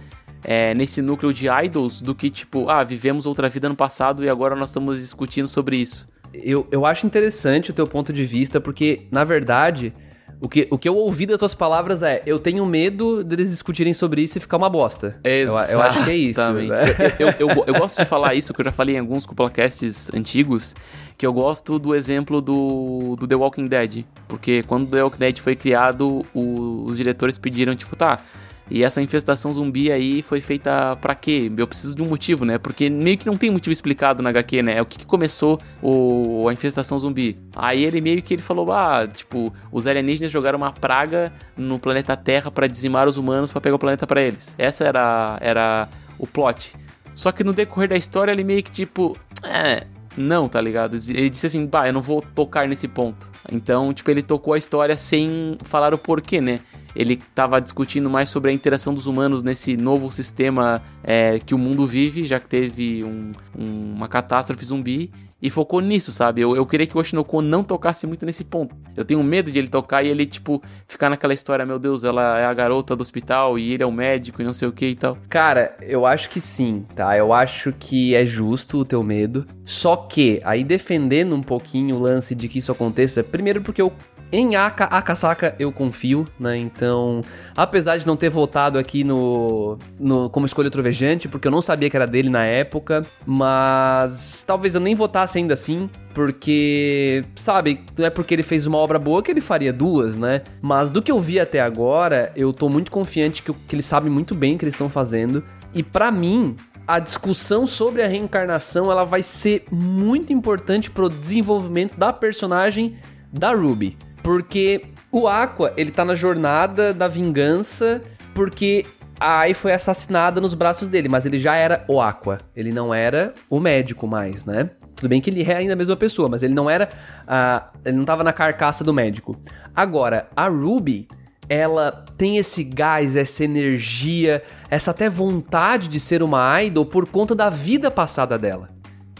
[0.49, 4.28] é, nesse núcleo de idols do que tipo, ah, vivemos outra vida no passado e
[4.28, 6.07] agora nós estamos discutindo sobre isso.
[6.32, 9.92] Eu, eu acho interessante o teu ponto de vista, porque, na verdade,
[10.40, 13.94] o que, o que eu ouvi das tuas palavras é: eu tenho medo deles discutirem
[13.94, 15.18] sobre isso e ficar uma bosta.
[15.24, 16.40] Eu, eu acho que é isso.
[16.40, 16.68] Exatamente.
[16.70, 17.16] né?
[17.18, 20.11] Eu, eu, eu- eu gosto de falar isso, que eu já falei em alguns podcasts
[20.14, 20.74] antigos,
[21.16, 24.05] que eu gosto do exemplo do, do The Walking Dead.
[24.28, 28.20] Porque quando The Walking Dead foi criado, o- os diretores pediram, tipo, tá.
[28.69, 31.51] E essa infestação zumbi aí foi feita pra quê?
[31.57, 32.59] Eu preciso de um motivo, né?
[32.59, 34.79] Porque meio que não tem motivo explicado na HQ, né?
[34.79, 37.39] É o que, que começou o, a infestação zumbi.
[37.55, 42.17] Aí ele meio que ele falou, ah, tipo, os alienígenas jogaram uma praga no planeta
[42.17, 44.55] Terra pra dizimar os humanos pra pegar o planeta pra eles.
[44.59, 45.89] Essa era, era
[46.19, 46.75] o plot.
[47.14, 49.87] Só que no decorrer da história ele meio que tipo, é,
[50.17, 50.97] não, tá ligado?
[51.09, 53.31] Ele disse assim, bah, eu não vou tocar nesse ponto.
[53.51, 56.61] Então, tipo, ele tocou a história sem falar o porquê, né?
[56.97, 61.59] Ele tava discutindo mais sobre a interação dos humanos nesse novo sistema é, que o
[61.59, 65.11] mundo vive, já que teve um- um- uma catástrofe zumbi.
[65.40, 66.40] e focou nisso, sabe?
[66.40, 68.74] Eu, eu queria que o Oshinoko não tocasse muito nesse ponto.
[68.97, 72.38] Eu tenho medo de ele tocar e ele, tipo, ficar naquela história, meu Deus, ela
[72.40, 74.86] é a garota do hospital e ele é o médico e não sei o que
[74.86, 75.18] e tal.
[75.28, 77.16] Cara, eu acho que sim, tá?
[77.18, 79.47] Eu acho que é justo o teu medo.
[79.62, 83.92] Só que, aí defendendo um pouquinho o lance de que isso aconteça, primeiro porque eu
[84.39, 86.57] em Aka, Akasaka eu confio, né?
[86.57, 87.20] Então,
[87.57, 91.89] apesar de não ter votado aqui no, no como escolha trovejante, porque eu não sabia
[91.89, 98.07] que era dele na época, mas talvez eu nem votasse ainda assim, porque, sabe, não
[98.07, 100.43] é porque ele fez uma obra boa que ele faria duas, né?
[100.61, 104.11] Mas do que eu vi até agora, eu tô muito confiante que, que eles sabem
[104.11, 105.45] muito bem o que eles estão fazendo.
[105.74, 106.57] E para mim,
[106.87, 112.97] a discussão sobre a reencarnação ela vai ser muito importante pro desenvolvimento da personagem
[113.32, 113.97] da Ruby.
[114.27, 118.03] Porque o Aqua, ele tá na jornada da vingança
[118.35, 118.85] porque
[119.20, 122.39] a Ai foi assassinada nos braços dele, mas ele já era o Aqua.
[122.57, 124.68] Ele não era o médico mais, né?
[124.97, 126.89] Tudo bem que ele é ainda a mesma pessoa, mas ele não era.
[127.22, 129.37] Uh, ele não tava na carcaça do médico.
[129.72, 131.07] Agora, a Ruby,
[131.49, 137.33] ela tem esse gás, essa energia, essa até vontade de ser uma idol por conta
[137.33, 138.66] da vida passada dela.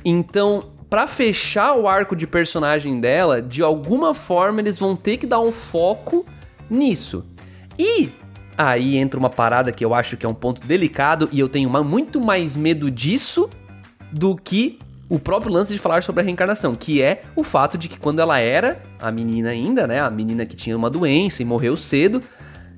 [0.05, 5.26] Então, para fechar o arco de personagem dela, de alguma forma eles vão ter que
[5.26, 6.24] dar um foco
[6.70, 7.24] nisso.
[7.78, 8.11] E
[8.57, 11.68] aí entra uma parada que eu acho que é um ponto delicado e eu tenho
[11.68, 13.51] uma, muito mais medo disso
[14.12, 14.78] do que
[15.09, 18.20] o próprio lance de falar sobre a reencarnação, que é o fato de que quando
[18.20, 22.22] ela era a menina ainda, né, a menina que tinha uma doença e morreu cedo,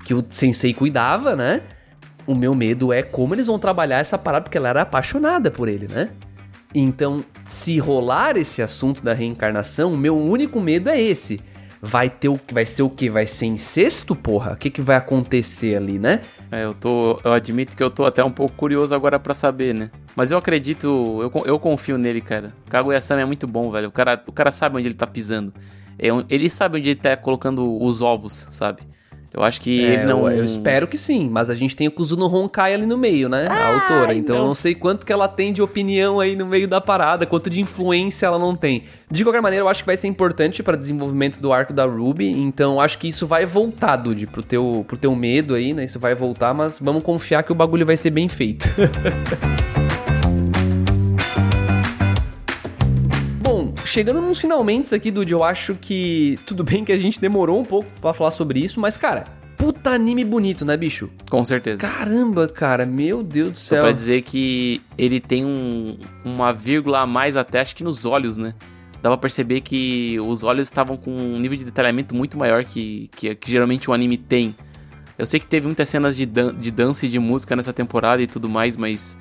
[0.04, 1.62] que o sensei cuidava, né?
[2.26, 5.68] O meu medo é como eles vão trabalhar essa parada porque ela era apaixonada por
[5.68, 6.10] ele, né?
[6.74, 11.40] Então, se rolar esse assunto da reencarnação, meu único medo é esse.
[11.80, 13.08] Vai ter o vai ser o que?
[13.08, 14.52] Vai ser incesto, porra?
[14.52, 16.20] O que, que vai acontecer ali, né?
[16.50, 17.20] É, eu tô.
[17.22, 19.90] Eu admito que eu tô até um pouco curioso agora para saber, né?
[20.16, 22.52] Mas eu acredito, eu, eu confio nele, cara.
[22.68, 23.88] Kaguya-sama é muito bom, velho.
[23.88, 25.52] O cara, o cara sabe onde ele tá pisando.
[25.98, 28.82] É, ele sabe onde ele tá colocando os ovos, sabe?
[29.32, 30.28] Eu acho que é, ele não.
[30.28, 33.28] Eu, eu, espero que sim, mas a gente tem o Kuzuno Honkai ali no meio,
[33.28, 33.46] né?
[33.46, 34.14] a autora.
[34.14, 34.42] Então não.
[34.42, 37.50] eu não sei quanto que ela tem de opinião aí no meio da parada, quanto
[37.50, 38.84] de influência ela não tem.
[39.10, 42.30] De qualquer maneira, eu acho que vai ser importante para desenvolvimento do arco da Ruby.
[42.30, 45.84] Então acho que isso vai voltar, Dude, pro teu, pro teu medo aí, né?
[45.84, 48.68] Isso vai voltar, mas vamos confiar que o bagulho vai ser bem feito.
[53.88, 57.64] chegando nos finalmente aqui, Dude, eu acho que tudo bem que a gente demorou um
[57.64, 59.24] pouco para falar sobre isso, mas cara,
[59.56, 61.10] puta anime bonito, né, bicho?
[61.28, 61.78] Com certeza.
[61.78, 63.78] Caramba, cara, meu Deus do céu.
[63.78, 68.04] Só pra dizer que ele tem um, uma vírgula a mais até, acho que nos
[68.04, 68.54] olhos, né?
[69.02, 73.08] Dá pra perceber que os olhos estavam com um nível de detalhamento muito maior que,
[73.16, 74.54] que, que geralmente o anime tem.
[75.16, 78.22] Eu sei que teve muitas cenas de, dan de dança e de música nessa temporada
[78.22, 79.18] e tudo mais, mas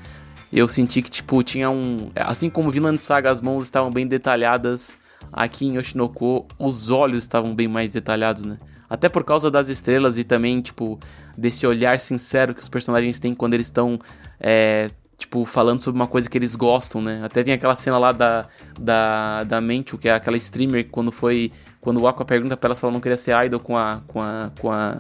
[0.51, 2.09] eu senti que, tipo, tinha um.
[2.15, 4.97] Assim como Vinland Saga, as mãos estavam bem detalhadas.
[5.31, 8.57] Aqui em Oshinoko, os olhos estavam bem mais detalhados, né?
[8.89, 10.97] Até por causa das estrelas e também, tipo,
[11.37, 13.99] desse olhar sincero que os personagens têm quando eles estão,
[14.39, 17.21] é, tipo, falando sobre uma coisa que eles gostam, né?
[17.23, 18.45] Até tem aquela cena lá da,
[18.79, 21.51] da, da Menchu, que é aquela streamer, quando foi.
[21.81, 24.01] Quando o Aqua pergunta pra ela se ela não queria ser idol com a.
[24.07, 24.51] com a.
[24.59, 24.97] com a,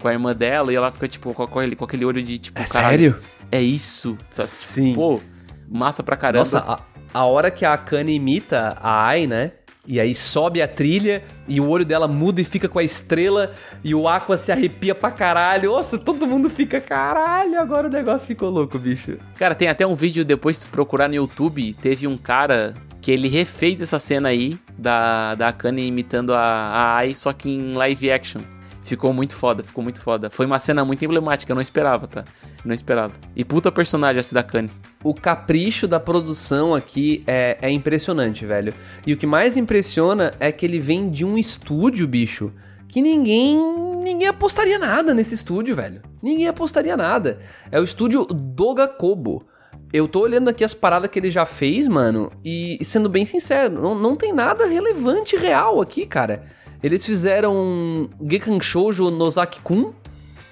[0.00, 2.60] com a irmã dela, e ela fica, tipo, com aquele, com aquele olho de tipo.
[2.60, 3.18] É sério?
[3.50, 4.16] É isso.
[4.34, 4.44] Tá?
[4.44, 4.94] Sim.
[4.94, 5.20] Pô,
[5.68, 6.38] massa pra caramba.
[6.38, 6.80] Nossa, a,
[7.12, 9.52] a hora que a Akane imita a Ai, né?
[9.86, 13.52] E aí sobe a trilha e o olho dela muda e fica com a estrela
[13.82, 15.72] e o Aqua se arrepia pra caralho.
[15.72, 19.18] Nossa, todo mundo fica caralho, agora o negócio ficou louco, bicho.
[19.36, 23.28] Cara, tem até um vídeo depois se procurar no YouTube, teve um cara que ele
[23.28, 28.10] refez essa cena aí da, da Akane imitando a, a Ai, só que em live
[28.10, 28.40] action.
[28.82, 30.30] Ficou muito foda, ficou muito foda.
[30.30, 32.24] Foi uma cena muito emblemática, eu não esperava, tá?
[32.64, 33.12] Não esperava.
[33.36, 34.70] E puta personagem essa da Kanye.
[35.02, 38.72] O capricho da produção aqui é, é impressionante, velho.
[39.06, 42.52] E o que mais impressiona é que ele vem de um estúdio, bicho,
[42.88, 43.58] que ninguém
[44.04, 46.02] ninguém apostaria nada nesse estúdio, velho.
[46.22, 47.38] Ninguém apostaria nada.
[47.72, 49.44] É o estúdio Doga Kobo.
[49.92, 53.80] Eu tô olhando aqui as paradas que ele já fez, mano, e sendo bem sincero,
[53.80, 56.44] não, não tem nada relevante real aqui, cara.
[56.82, 59.92] Eles fizeram Gekan Shoujo Nozaki-kun.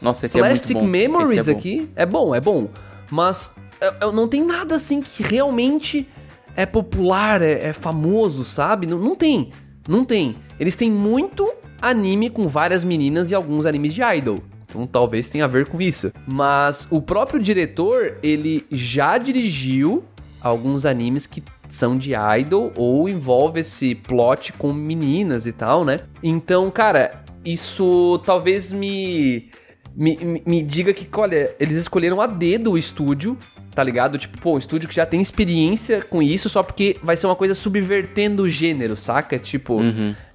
[0.02, 0.90] Nossa, esse Plastic é muito bom.
[0.90, 1.58] Memories é bom.
[1.58, 1.90] aqui.
[1.94, 2.68] É bom, é bom.
[3.10, 3.52] Mas
[4.00, 6.08] eu, não tem nada assim que realmente
[6.56, 8.86] é popular, é, é famoso, sabe?
[8.86, 9.50] Não, não tem.
[9.88, 10.36] Não tem.
[10.58, 11.50] Eles têm muito
[11.80, 14.38] anime com várias meninas e alguns animes de idol.
[14.68, 16.12] Então talvez tenha a ver com isso.
[16.26, 20.04] Mas o próprio diretor, ele já dirigiu
[20.40, 26.00] alguns animes que são de idol ou envolve esse plot com meninas e tal, né?
[26.22, 29.50] Então, cara, isso talvez me
[29.94, 33.36] me, me diga que, olha, eles escolheram a dedo o estúdio
[33.74, 34.18] tá ligado?
[34.18, 37.36] Tipo, pô, um estúdio que já tem experiência com isso, só porque vai ser uma
[37.36, 39.38] coisa subvertendo o gênero, saca?
[39.38, 39.80] Tipo,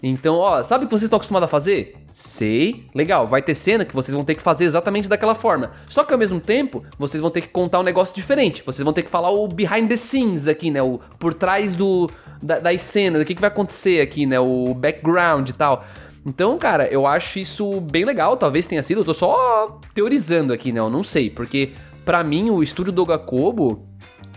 [0.01, 1.95] então, ó, sabe o que vocês estão acostumados a fazer?
[2.11, 5.71] Sei, legal, vai ter cena que vocês vão ter que fazer exatamente daquela forma.
[5.87, 8.63] Só que ao mesmo tempo, vocês vão ter que contar um negócio diferente.
[8.65, 10.81] Vocês vão ter que falar o behind the scenes aqui, né?
[10.81, 12.09] O por trás do
[12.41, 14.39] da, das cenas, o que, que vai acontecer aqui, né?
[14.39, 15.85] O background e tal.
[16.27, 18.35] Então, cara, eu acho isso bem legal.
[18.35, 20.79] Talvez tenha sido, eu tô só teorizando aqui, né?
[20.81, 21.71] Eu não sei, porque
[22.03, 23.87] pra mim o estúdio Dogakobo,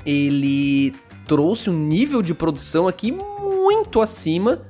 [0.07, 0.95] ele
[1.26, 4.62] trouxe um nível de produção aqui muito acima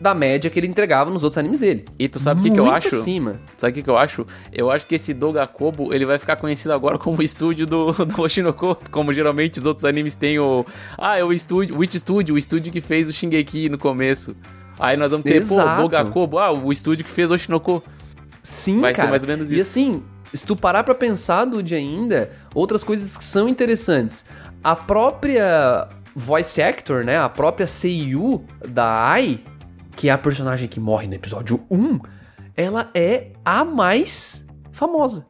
[0.00, 1.84] da média que ele entregava nos outros animes dele.
[1.98, 2.96] E tu sabe o que, que eu Muito acho?
[2.96, 3.40] acima.
[3.56, 4.24] Sabe o que, que eu acho?
[4.52, 8.22] Eu acho que esse Dogakobo, ele vai ficar conhecido agora como o estúdio do, do
[8.22, 10.64] Oshinoko, como geralmente os outros animes têm o...
[10.96, 14.34] Ah, é o estúdio, o Witch Studio, o estúdio que fez o Shingeki no começo.
[14.80, 15.76] Aí nós vamos ter, Exato.
[15.76, 17.82] pô, Dogakobo, ah, o estúdio que fez Oshinoko.
[18.42, 19.10] Sim, Vai ser cara.
[19.10, 19.62] mais ou menos E isso.
[19.62, 20.02] assim,
[20.32, 24.24] se tu parar pra pensar, Dude, ainda, outras coisas que são interessantes.
[24.64, 27.18] A própria voice actor, né?
[27.18, 29.40] A própria Seiyu da Ai,
[29.96, 32.00] que é a personagem que morre no episódio 1,
[32.56, 35.26] ela é a mais famosa.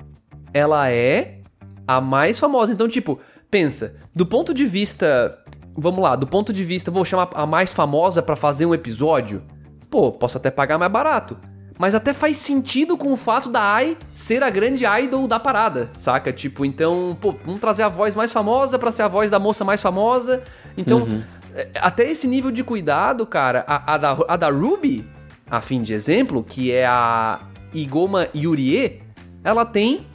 [0.54, 1.40] Ela é
[1.86, 2.72] a mais famosa.
[2.72, 3.18] Então, tipo,
[3.50, 5.36] pensa, do ponto de vista.
[5.76, 9.42] Vamos lá, do ponto de vista, vou chamar a mais famosa pra fazer um episódio.
[9.88, 11.36] Pô, posso até pagar mais barato.
[11.78, 15.88] Mas até faz sentido com o fato da Ai ser a grande idol da parada,
[15.96, 16.30] saca?
[16.30, 19.64] Tipo, então, pô, vamos trazer a voz mais famosa pra ser a voz da moça
[19.64, 20.42] mais famosa.
[20.76, 25.08] Então, é, até esse nível de cuidado, cara, a, a da, a da Ruby,
[25.50, 27.40] a fim de exemplo, que é a
[27.72, 29.00] Igoma Yurie,
[29.42, 30.06] ela tem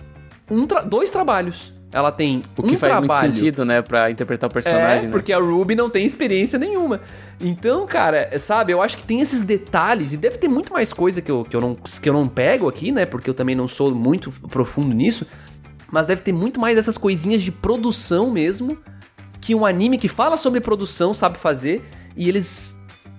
[0.51, 1.73] um tra- dois trabalhos.
[1.95, 5.01] Ela tem O que um faz muito trabalho sentido, né, pra interpretar o personagem, é,
[5.03, 5.11] né?
[5.13, 6.99] porque a Ruby não tem experiência nenhuma.
[7.39, 10.91] Então, cara, é, sabe, eu acho que tem esses detalhes, e deve ter muito mais
[10.91, 13.05] coisa que eu, que eu, não, que eu não pego aqui, né?
[13.05, 15.25] Porque eu também não sou muito profundo nisso.
[15.89, 18.77] Mas deve ter muito mais essas coisinhas de produção mesmo,
[19.39, 21.81] que um anime que fala sobre produção sabe fazer,
[22.17, 22.74] e eles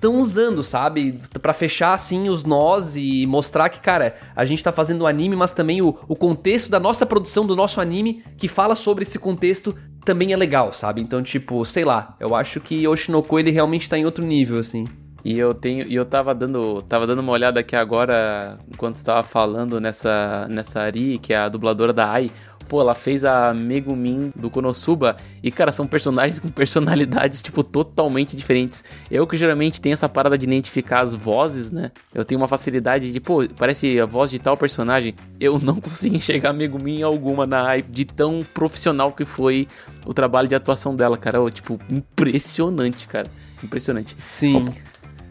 [0.07, 1.21] estão usando, sabe?
[1.43, 5.53] Pra fechar assim os nós e mostrar que, cara, a gente tá fazendo anime, mas
[5.53, 9.75] também o, o contexto da nossa produção, do nosso anime, que fala sobre esse contexto,
[10.05, 11.03] também é legal, sabe?
[11.03, 14.85] Então, tipo, sei lá, eu acho que Oshinoko ele realmente tá em outro nível, assim.
[15.25, 19.25] E eu tenho, e eu tava dando, tava dando uma olhada aqui agora enquanto estava
[19.25, 22.31] falando nessa nessa Ari, que é a dubladora da Ai.
[22.69, 28.37] Pô, ela fez a Megumin do Konosuba e cara, são personagens com personalidades tipo totalmente
[28.37, 28.85] diferentes.
[29.11, 31.91] Eu que geralmente tenho essa parada de identificar as vozes, né?
[32.15, 35.15] Eu tenho uma facilidade de, pô, parece a voz de tal personagem.
[35.39, 39.67] Eu não consigo enxergar Megumin alguma na Ai de tão profissional que foi
[40.05, 41.43] o trabalho de atuação dela, cara.
[41.43, 43.27] Ô, tipo, impressionante, cara.
[43.63, 44.15] Impressionante.
[44.17, 44.67] Sim.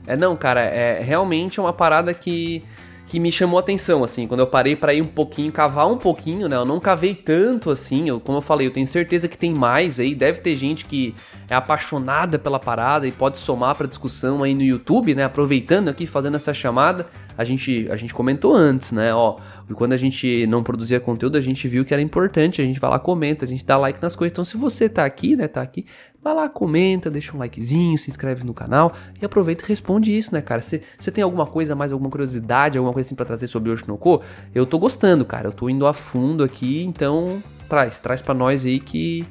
[0.08, 2.64] É, não, cara, é realmente uma parada que,
[3.08, 6.50] que me chamou atenção, assim, quando eu parei pra ir um pouquinho, cavar um pouquinho,
[6.50, 6.56] né?
[6.56, 10.00] Eu não cavei tanto, assim, eu, como eu falei, eu tenho certeza que tem mais
[10.00, 11.14] aí, deve ter gente que
[11.50, 15.24] é apaixonada pela parada e pode somar pra discussão aí no YouTube, né?
[15.24, 19.14] Aproveitando aqui, fazendo essa chamada, a gente, a gente comentou antes, né?
[19.14, 19.38] Ó,
[19.74, 22.90] quando a gente não produzia conteúdo, a gente viu que era importante, a gente vai
[22.90, 24.32] lá, comenta, a gente dá like nas coisas.
[24.32, 25.86] Então, se você tá aqui, né, tá aqui,
[26.24, 30.34] vai lá, comenta, deixa um likezinho, se inscreve no canal e aproveita e responde isso,
[30.34, 30.62] né, cara?
[30.62, 30.82] Você
[31.12, 34.22] tem alguma coisa, mais alguma curiosidade, alguma coisa assim pra trazer sobre o Oshinoko,
[34.54, 35.48] eu tô gostando, cara.
[35.48, 39.26] Eu tô indo a fundo aqui, então traz, traz pra nós aí que,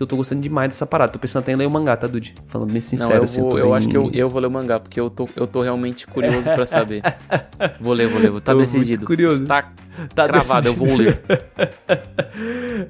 [0.00, 1.12] que eu tô gostando demais dessa parada.
[1.12, 2.34] Tô pensando até em ler o mangá, tá, Dude?
[2.46, 4.46] Falando bem sincero, Não, eu, assim, vou, eu bem- acho que eu, eu vou ler
[4.46, 7.02] o mangá, porque eu tô, eu tô realmente curioso pra saber.
[7.78, 8.32] vou ler, vou ler.
[8.40, 9.04] Tá Tô decidido.
[9.04, 9.42] curioso.
[9.42, 9.70] Está
[10.14, 11.20] Tá cravado, eu vou ler.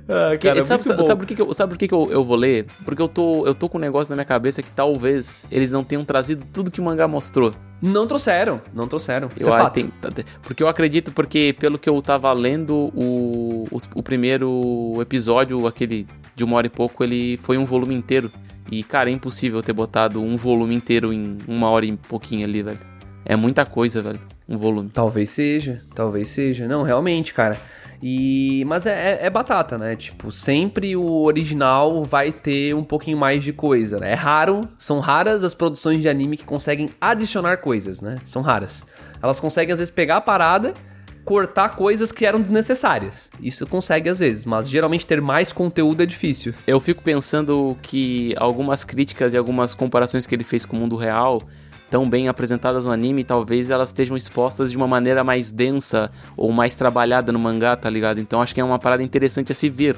[0.08, 1.02] ah, cara, sabe, bom.
[1.02, 2.66] sabe por que, que eu, sabe por que, que eu, eu vou ler?
[2.84, 5.82] Porque eu tô, eu tô com um negócio na minha cabeça que talvez eles não
[5.84, 7.52] tenham trazido tudo que o mangá mostrou.
[7.82, 9.28] Não trouxeram, não trouxeram.
[9.36, 9.74] Isso Eu, é fato.
[9.74, 10.10] tem- tá-
[10.42, 16.06] porque eu acredito, porque pelo que eu tava lendo, o, os- o primeiro episódio, aquele
[16.34, 18.30] de uma hora e pouco, ele foi um volume inteiro.
[18.70, 22.62] E, cara, é impossível ter botado um volume inteiro em uma hora e pouquinho ali,
[22.62, 22.78] velho.
[23.24, 24.20] É muita coisa, velho.
[24.50, 24.90] Um volume.
[24.92, 26.66] Talvez seja, talvez seja.
[26.66, 27.56] Não, realmente, cara.
[28.02, 28.90] E mas é,
[29.22, 29.94] é- é batata, né?
[29.94, 34.12] Tipo, sempre o original vai ter um pouquinho mais de coisa, né?
[34.12, 38.16] É raro, são raras as produções de anime que conseguem adicionar coisas, né?
[38.24, 38.84] São raras.
[39.22, 40.72] Elas conseguem às vezes pegar a parada,
[41.26, 43.30] cortar coisas que eram desnecessárias.
[43.40, 46.54] Isso consegue às vezes, mas geralmente ter mais conteúdo é difícil.
[46.66, 50.96] Eu fico pensando que algumas críticas e algumas comparações que ele fez com o mundo
[50.96, 51.38] real,
[51.90, 56.52] tão bem apresentadas no anime, talvez elas estejam expostas de uma maneira mais densa ou
[56.52, 58.20] mais trabalhada no mangá, tá ligado?
[58.20, 59.96] Então acho que é uma parada interessante a se ver,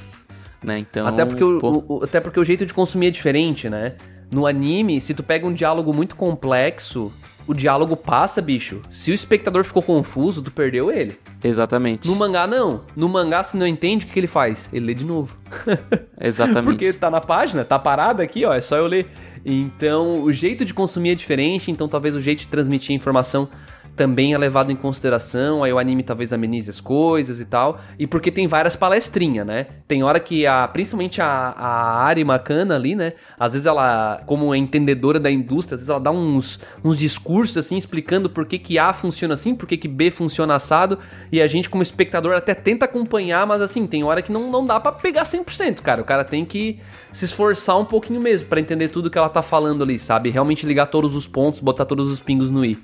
[0.63, 0.79] né?
[0.79, 3.95] Então, Até porque, o, o- até porque o jeito de consumir é diferente, né?
[4.33, 7.13] No anime, se tu pega um diálogo muito complexo,
[7.47, 8.81] o diálogo passa, bicho.
[8.91, 11.19] Se o espectador ficou confuso, tu perdeu ele.
[11.45, 12.09] Exatamente.
[12.09, 12.81] No mangá, não.
[12.97, 14.71] No mangá, se não entende, o que, que ele faz?
[14.73, 15.37] Ele lê de novo.
[16.21, 16.65] Exatamente.
[16.79, 18.53] Porque tá na página, tá parado aqui, ó.
[18.55, 19.09] É só eu ler.
[19.45, 23.49] Então, o jeito de consumir é diferente, então talvez o jeito de transmitir a informação
[23.95, 28.07] também é levado em consideração, aí o anime talvez amenize as coisas e tal, e
[28.07, 29.67] porque tem várias palestrinhas, né?
[29.87, 33.13] Tem hora que a, principalmente a, a Ari Makana ali, né?
[33.39, 37.57] Às vezes ela, como é entendedora da indústria, às vezes ela dá uns, uns discursos
[37.59, 40.99] assim, explicando por que que A funciona assim, por que que B funciona assado,
[41.31, 44.65] e a gente como espectador até tenta acompanhar, mas assim, tem hora que não, não
[44.65, 46.79] dá para pegar 100%, cara, o cara tem que
[47.13, 50.31] se esforçar um pouquinho mesmo para entender tudo que ela tá falando ali, sabe?
[50.31, 52.79] Realmente ligar todos os pontos, botar todos os pingos no i.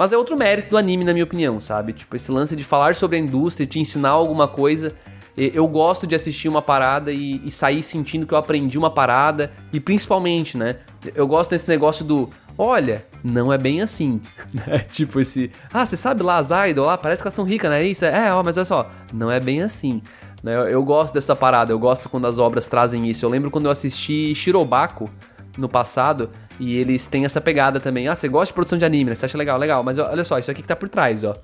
[0.00, 1.92] Mas é outro mérito do anime, na minha opinião, sabe?
[1.92, 4.94] Tipo, esse lance de falar sobre a indústria, te ensinar alguma coisa.
[5.36, 9.52] Eu gosto de assistir uma parada e, e, sair sentindo que eu aprendi uma parada.
[9.70, 10.76] E principalmente, né?
[11.14, 12.30] Eu gosto desse negócio do.
[12.56, 14.22] Olha, não é bem assim.
[14.54, 14.78] Né?
[14.90, 15.50] tipo esse.
[15.70, 16.96] Ah, você sabe lá as idols lá?
[16.96, 17.84] Parece que elas são ricas, né?
[17.84, 18.90] Isso é, ó, mas olha só.
[19.12, 20.00] Não é bem assim.
[20.42, 20.56] Né?
[20.56, 21.72] Eu, eu gosto dessa parada.
[21.72, 23.26] Eu gosto quando as obras trazem isso.
[23.26, 25.10] Eu lembro quando eu assisti Shirobako
[25.58, 26.30] no passado.
[26.60, 28.06] E eles têm essa pegada também.
[28.06, 29.16] Ah, você gosta de produção de anime, né?
[29.16, 29.82] Você acha legal, legal.
[29.82, 31.34] Mas olha só, isso aqui que tá por trás, ó.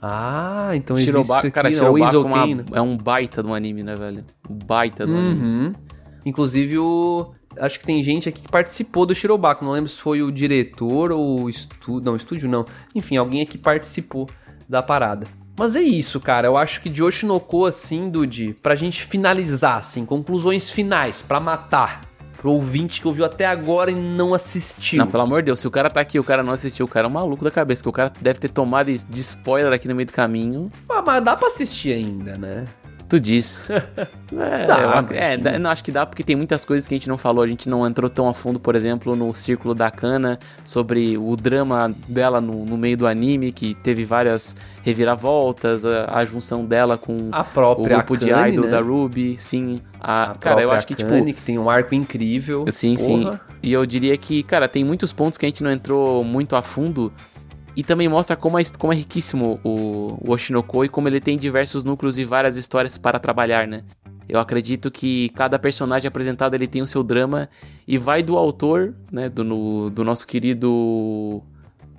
[0.00, 1.74] Ah, então existe Shirobako, isso aqui, cara, né?
[1.76, 2.64] Shirobako O é, uma- né?
[2.74, 4.24] é um baita de um anime, né, velho?
[4.48, 5.42] Um baita de um anime.
[5.42, 5.72] Uhum.
[6.24, 7.32] Inclusive o...
[7.58, 9.64] Acho que tem gente aqui que participou do Shirobako.
[9.64, 12.00] Não lembro se foi o diretor ou o estúdio...
[12.04, 12.64] Não, estúdio não.
[12.94, 14.28] Enfim, alguém aqui participou
[14.68, 15.26] da parada.
[15.58, 16.46] Mas é isso, cara.
[16.46, 22.02] Eu acho que de Oshinoko, assim, Dude, pra gente finalizar, assim, conclusões finais, pra matar.
[22.40, 24.96] Pro ouvinte que ouviu até agora e não assistiu.
[24.98, 26.86] Não, pelo amor de Deus, se o cara tá aqui e o cara não assistiu,
[26.86, 29.20] o cara é um maluco da cabeça, que o cara deve ter tomado de de
[29.20, 30.70] spoiler aqui no meio do caminho.
[30.88, 32.64] Ah, mas dá pra assistir ainda, né?
[33.10, 33.68] Tu diz.
[34.32, 34.78] É, Dá,
[35.10, 35.42] eu é, sim.
[35.42, 37.42] dá- não, acho que dá porque tem muitas coisas que a gente não falou.
[37.42, 41.34] A gente não entrou tão a fundo, por exemplo, no Círculo da Cana, sobre o
[41.34, 44.54] drama dela no, no meio do anime, que teve várias
[44.84, 48.70] reviravoltas, a, a junção dela com A o própria grupo de Akane, idol né?
[48.70, 49.80] da Ruby, sim.
[50.00, 52.64] A, A cara, eu acho que, tipo, Akane, que tem um arco incrível.
[52.70, 53.24] Sim, sim.
[53.24, 53.40] Porra.
[53.62, 56.62] E eu diria que, cara, tem muitos pontos que a gente não entrou muito a
[56.62, 57.12] fundo.
[57.80, 61.38] E também mostra como é, como é riquíssimo o, o Oshinoko e como ele tem
[61.38, 63.80] diversos núcleos e várias histórias para trabalhar, né?
[64.28, 67.48] Eu acredito que cada personagem apresentado ele tem o seu drama
[67.88, 69.30] e vai do autor, né?
[69.30, 71.42] Do, no- do nosso querido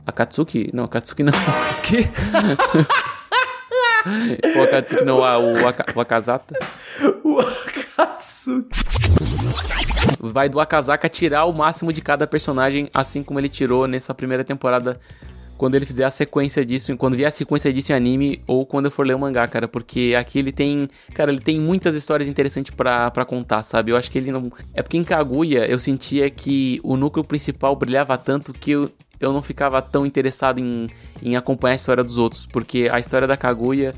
[0.05, 0.69] Akatsuki.
[0.71, 1.33] Não, Akatsuki não.
[1.81, 2.07] Que?
[4.59, 6.55] o Akatsuki não, ah, o, Aka, o Akazata.
[7.23, 8.69] o Akatsuki.
[10.19, 14.43] vai do Akazaka tirar o máximo de cada personagem, assim como ele tirou nessa primeira
[14.43, 14.99] temporada,
[15.61, 18.85] quando ele fizer a sequência disso, quando vier a sequência disso em anime, ou quando
[18.85, 22.27] eu for ler o mangá, cara, porque aqui ele tem, cara, ele tem muitas histórias
[22.27, 23.91] interessantes pra contar, sabe?
[23.91, 24.41] Eu acho que ele não...
[24.73, 28.89] É porque em Kaguya eu sentia que o núcleo principal brilhava tanto que eu,
[29.19, 30.89] eu não ficava tão interessado em,
[31.21, 33.93] em acompanhar a história dos outros, porque a história da Kaguya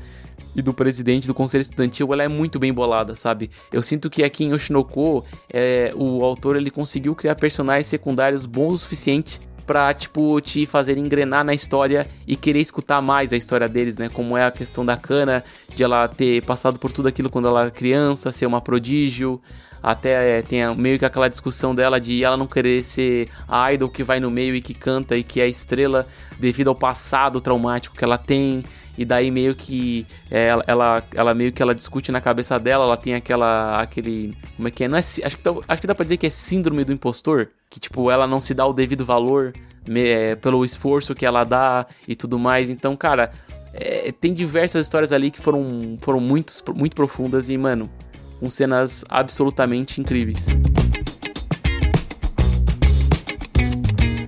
[0.54, 3.50] e do presidente do conselho estudantil, ela é muito bem bolada, sabe?
[3.72, 8.74] Eu sinto que aqui em Oshinoko, é, o autor ele conseguiu criar personagens secundários bons
[8.74, 13.68] o suficiente pra, tipo, te fazer engrenar na história e querer escutar mais a história
[13.68, 14.08] deles, né?
[14.08, 15.44] Como é a questão da Kana,
[15.74, 19.40] de ela ter passado por tudo aquilo quando ela era criança, ser uma prodígio,
[19.84, 23.90] até é, tem meio que aquela discussão dela de ela não querer ser a idol
[23.90, 26.06] que vai no meio e que canta e que é estrela
[26.40, 28.64] devido ao passado traumático que ela tem.
[28.96, 32.96] E daí meio que é, ela, ela, meio que ela discute na cabeça dela, ela
[32.96, 34.88] tem aquela aquele, como é que é?
[34.88, 37.48] Não é acho que dá- acho que dá pra dizer que é síndrome do impostor,
[37.68, 39.52] que tipo ela não se dá o devido valor
[39.86, 42.70] me- é, pelo esforço que ela dá e tudo mais.
[42.70, 43.32] Então, cara,
[43.72, 47.90] é, tem diversas histórias ali que foram foram muito muito profundas e, mano,
[48.38, 50.46] com cenas absolutamente incríveis.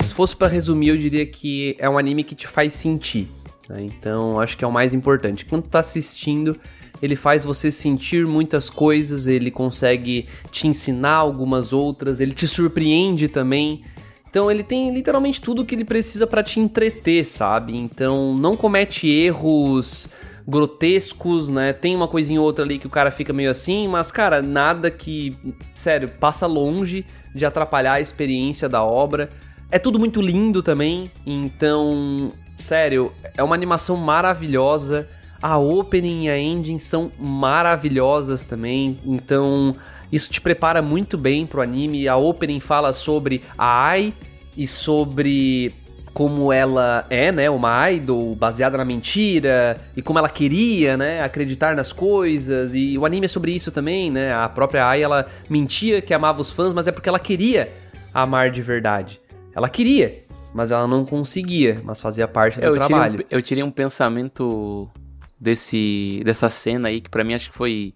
[0.03, 3.29] Se fosse pra resumir, eu diria que é um anime que te faz sentir.
[3.69, 3.83] Né?
[3.83, 5.45] Então, acho que é o mais importante.
[5.45, 6.59] Quando tá assistindo,
[7.03, 13.29] ele faz você sentir muitas coisas, ele consegue te ensinar algumas outras, ele te surpreende
[13.29, 13.83] também.
[14.29, 17.77] Então, ele tem literalmente tudo que ele precisa pra te entreter, sabe?
[17.77, 20.09] Então, não comete erros
[20.47, 21.73] grotescos, né?
[21.73, 24.91] Tem uma coisinha ou outra ali que o cara fica meio assim, mas, cara, nada
[24.91, 25.37] que,
[25.75, 27.05] sério, passa longe
[27.35, 29.31] de atrapalhar a experiência da obra.
[29.71, 35.09] É tudo muito lindo também, então, sério, é uma animação maravilhosa.
[35.41, 39.77] A opening e a ending são maravilhosas também, então
[40.11, 42.09] isso te prepara muito bem pro anime.
[42.09, 44.15] A opening fala sobre a Ai
[44.57, 45.73] e sobre
[46.17, 51.77] como ela é, né, uma idol baseada na mentira e como ela queria, né, acreditar
[51.77, 52.75] nas coisas.
[52.75, 54.33] E o anime é sobre isso também, né?
[54.33, 57.71] A própria Ai ela mentia que amava os fãs, mas é porque ela queria
[58.15, 59.21] amar de verdade.
[59.55, 60.26] Ela queria,
[60.57, 63.17] mas ela não conseguia, mas fazia parte do eu trabalho.
[63.17, 64.91] Tirei um, eu tirei um pensamento
[65.39, 67.95] desse dessa cena aí que para mim acho que foi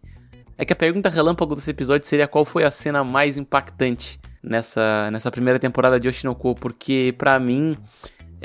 [0.59, 5.11] é que a pergunta relâmpago desse episódio seria qual foi a cena mais impactante nessa,
[5.11, 7.75] nessa primeira temporada de Oshinoko, porque para mim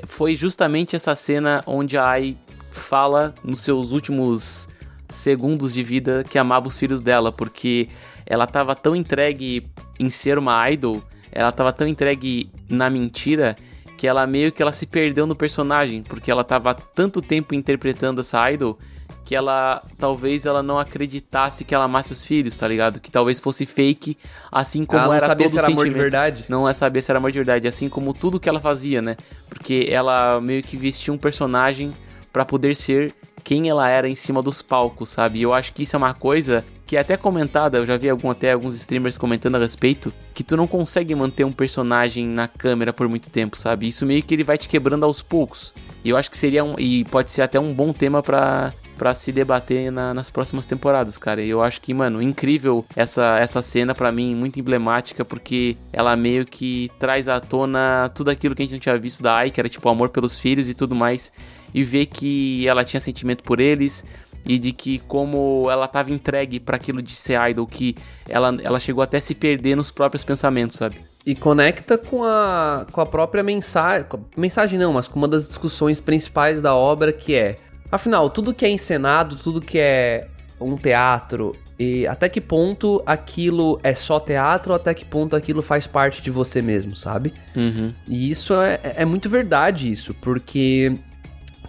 [0.05, 2.37] foi justamente essa cena onde a Ai
[2.71, 4.69] fala nos seus últimos
[5.09, 7.89] segundos de vida que amava os filhos dela, porque
[8.25, 9.67] ela tava tão entregue
[9.99, 11.03] em ser uma idol,
[11.33, 13.57] ela tava tão entregue na mentira
[13.97, 18.21] que ela meio que ela se perdeu no personagem, porque ela tava tanto tempo interpretando
[18.21, 18.77] essa idol
[19.23, 22.99] que ela talvez ela não acreditasse que ela amasse os filhos, tá ligado?
[22.99, 24.17] Que talvez fosse fake,
[24.51, 26.45] assim como ela não era sabia todo se era amor de verdade.
[26.47, 29.17] Não é saber se era amor de verdade, assim como tudo que ela fazia, né?
[29.49, 31.91] Porque ela meio que vestia um personagem
[32.31, 35.39] pra poder ser quem ela era em cima dos palcos, sabe?
[35.39, 38.09] E eu acho que isso é uma coisa que é até comentada, eu já vi
[38.09, 42.47] algum, até alguns streamers comentando a respeito, que tu não consegue manter um personagem na
[42.47, 43.87] câmera por muito tempo, sabe?
[43.87, 45.73] Isso meio que ele vai te quebrando aos poucos.
[46.03, 46.75] E eu acho que seria um.
[46.77, 51.17] E pode ser até um bom tema pra, pra se debater na- nas próximas temporadas,
[51.17, 51.41] cara.
[51.41, 56.15] E eu acho que, mano, incrível essa, essa cena pra mim, muito emblemática, porque ela
[56.15, 59.49] meio que traz à tona tudo aquilo que a gente não tinha visto da Ai,
[59.49, 61.31] que era tipo amor pelos filhos e tudo mais.
[61.73, 64.05] E ver que ela tinha sentimento por eles.
[64.45, 67.95] E de que como ela tava entregue pra aquilo de ser idol, que
[68.29, 70.97] ela, ela chegou até a se perder nos próprios pensamentos, sabe?
[71.25, 74.05] E conecta com a, com a própria mensagem.
[74.37, 77.55] Mensagem não, mas com uma das discussões principais da obra, que é.
[77.91, 80.27] Afinal, tudo que é encenado, tudo que é
[80.59, 85.61] um teatro, e até que ponto aquilo é só teatro, ou até que ponto aquilo
[85.61, 87.33] faz parte de você mesmo, sabe?
[87.55, 87.93] Uhum.
[88.07, 90.93] E isso é, é muito verdade, isso, porque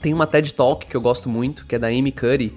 [0.01, 2.55] tem uma TED Talk que eu gosto muito, que é da Amy Curry,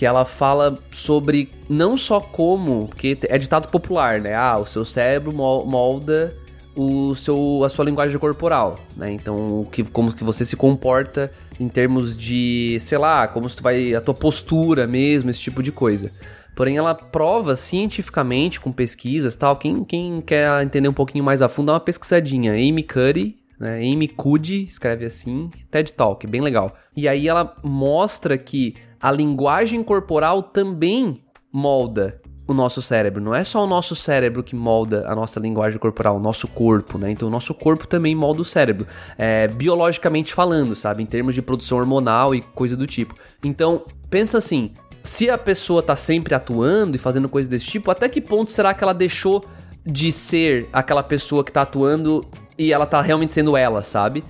[0.00, 4.34] que ela fala sobre não só como, porque é ditado popular, né?
[4.34, 6.34] Ah, o seu cérebro mol- molda
[6.74, 9.12] o seu, a sua linguagem corporal, né?
[9.12, 11.30] Então, o que, como que você se comporta
[11.60, 15.62] em termos de, sei lá, como se tu vai, a tua postura mesmo, esse tipo
[15.62, 16.10] de coisa.
[16.56, 19.56] Porém, ela prova cientificamente, com pesquisas tal.
[19.56, 22.52] Quem, quem quer entender um pouquinho mais a fundo, dá uma pesquisadinha.
[22.52, 23.76] Amy Curry, né?
[23.80, 26.74] Amy Cuddy, escreve assim, TED Talk, bem legal.
[26.96, 31.22] E aí ela mostra que a linguagem corporal também
[31.52, 33.22] molda o nosso cérebro.
[33.22, 36.98] Não é só o nosso cérebro que molda a nossa linguagem corporal, o nosso corpo,
[36.98, 37.10] né?
[37.10, 38.86] Então o nosso corpo também molda o cérebro,
[39.16, 41.02] é, biologicamente falando, sabe?
[41.02, 43.14] Em termos de produção hormonal e coisa do tipo.
[43.42, 44.72] Então, pensa assim,
[45.02, 48.74] se a pessoa tá sempre atuando e fazendo coisas desse tipo, até que ponto será
[48.74, 49.44] que ela deixou
[49.86, 52.26] de ser aquela pessoa que tá atuando
[52.58, 54.22] e ela tá realmente sendo ela, sabe?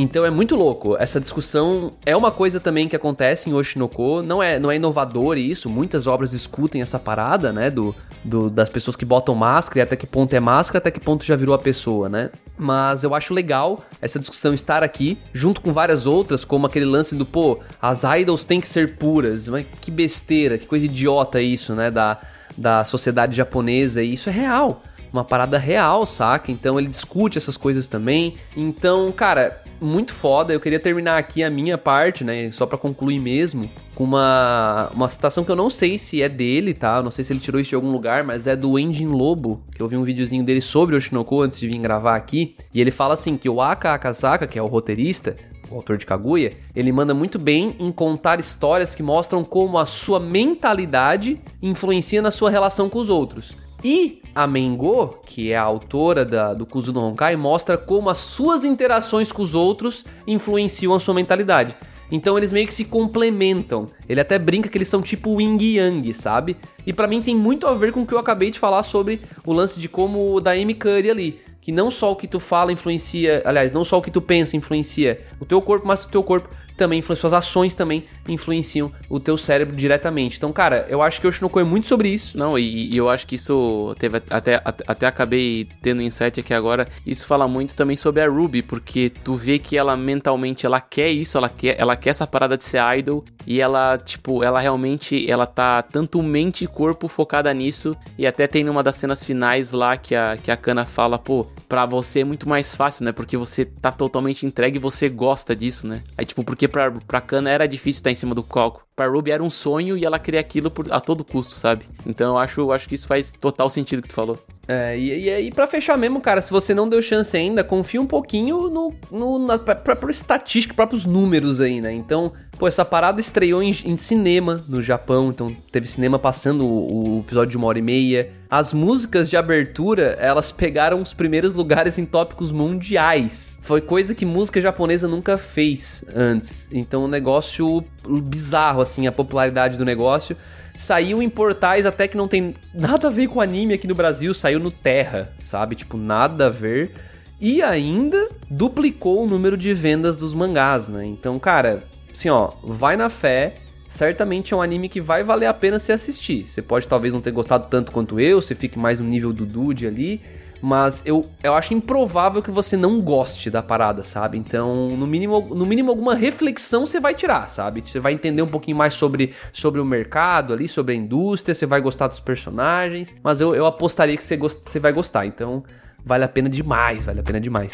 [0.00, 0.96] Então é muito louco.
[0.96, 4.22] Essa discussão é uma coisa também que acontece em Oshinoko.
[4.22, 5.68] Não é, não é inovador isso.
[5.68, 7.68] Muitas obras discutem essa parada, né?
[7.68, 7.92] Do,
[8.22, 11.24] do- das pessoas que botam máscara e até que ponto é máscara, até que ponto
[11.24, 12.30] já virou a pessoa, né?
[12.56, 17.16] Mas eu acho legal essa discussão estar aqui, junto com várias outras, como aquele lance
[17.16, 19.48] do, pô, as idols têm que ser puras.
[19.48, 21.90] Mas que besteira, que coisa idiota isso, né?
[21.90, 22.18] Da,
[22.56, 24.00] da sociedade japonesa.
[24.00, 24.80] E isso é real
[25.10, 26.52] uma parada real, saca?
[26.52, 28.34] Então ele discute essas coisas também.
[28.54, 30.52] Então, cara, muito foda.
[30.52, 32.50] Eu queria terminar aqui a minha parte, né?
[32.50, 36.74] Só pra concluir mesmo, com uma, uma citação que eu não sei se é dele,
[36.74, 36.98] tá?
[36.98, 39.62] Eu não sei se ele tirou isso de algum lugar, mas é do Engin Lobo,
[39.74, 42.56] que eu vi um videozinho dele sobre o Oshinoko antes de vir gravar aqui.
[42.72, 45.36] E ele fala assim que o Aka Akasaka, que é o roteirista,
[45.70, 49.86] o autor de Kaguya, ele manda muito bem em contar histórias que mostram como a
[49.86, 53.67] sua mentalidade influencia na sua relação com os outros.
[53.84, 58.18] E a Mengo, que é a autora da- do Kuzu no Honkai, mostra como as
[58.18, 61.76] suas interações com os outros influenciam a sua mentalidade.
[62.10, 63.86] Então eles meio que se complementam.
[64.08, 66.56] Ele até brinca que eles são tipo yin yang, sabe?
[66.86, 69.20] E pra mim tem muito a ver com o que eu acabei de falar sobre
[69.44, 71.40] o lance de como o da Amy Curry ali.
[71.60, 74.56] Que não só o que tu fala influencia, aliás, não só o que tu pensa
[74.56, 76.48] influencia o teu corpo, mas o teu corpo
[76.78, 80.38] também influencia, suas ações também influenciam o teu cérebro diretamente.
[80.38, 82.38] Então, cara, eu acho que o Oshinoko é muito sobre isso.
[82.38, 86.54] Não, e, e eu acho que isso teve até, até, até acabei tendo insight aqui
[86.54, 86.88] agora.
[87.04, 91.10] Isso fala muito também sobre a Ruby, porque tu vê que ela mentalmente ela quer
[91.10, 95.30] isso, ela quer, ela quer essa parada de ser idol e ela, tipo, ela realmente
[95.30, 97.96] ela tá tanto mente e corpo focada nisso.
[98.16, 101.46] E até tem numa das cenas finais lá que a, que a Kana fala, pô,
[101.68, 103.12] pra você é muito mais fácil, né?
[103.12, 106.02] Porque você tá totalmente entregue e você gosta disso, né?
[106.16, 108.86] Aí, tipo, porque pra, pra Kana era difícil estar em cima do coco.
[108.96, 111.84] Pra Ruby era um sonho e ela queria aquilo por, a todo custo, sabe?
[112.06, 114.38] Então eu acho, eu acho que isso faz total sentido que tu falou.
[114.68, 117.98] É, e, e aí, pra fechar mesmo, cara, se você não deu chance ainda, confia
[117.98, 121.90] um pouquinho no, no, na própria estatística, próprios números aí, né?
[121.90, 127.16] Então, pô, essa parada estreou em, em cinema no Japão, então teve cinema passando o,
[127.16, 128.30] o, episódio de uma hora e meia.
[128.50, 133.58] As músicas de abertura, elas pegaram os primeiros lugares em tópicos mundiais.
[133.62, 136.68] Foi coisa que música japonesa nunca fez antes.
[136.70, 140.36] Então, um negócio bizarro, assim, a popularidade do negócio
[140.78, 144.32] saiu em portais até que não tem nada a ver com anime aqui no Brasil,
[144.32, 145.74] saiu no Terra, sabe?
[145.74, 146.92] Tipo, nada a ver.
[147.40, 151.04] E ainda duplicou o número de vendas dos mangás, né?
[151.04, 151.82] Então, cara,
[152.12, 153.56] assim, ó, vai na fé.
[153.88, 156.46] Certamente é um anime que vai valer a pena se assistir.
[156.46, 159.44] Você pode talvez não ter gostado tanto quanto eu, você fique mais no nível do
[159.44, 160.20] Dude ali,
[160.60, 164.36] mas eu, eu acho improvável que você não goste da parada, sabe?
[164.38, 167.82] Então, no mínimo, no mínimo alguma reflexão você vai tirar, sabe?
[167.82, 171.66] Você vai entender um pouquinho mais sobre, sobre o mercado ali, sobre a indústria, você
[171.66, 175.62] vai gostar dos personagens, mas eu, eu apostaria que você, gost, você vai gostar, então
[176.04, 177.72] vale a pena demais, vale a pena demais.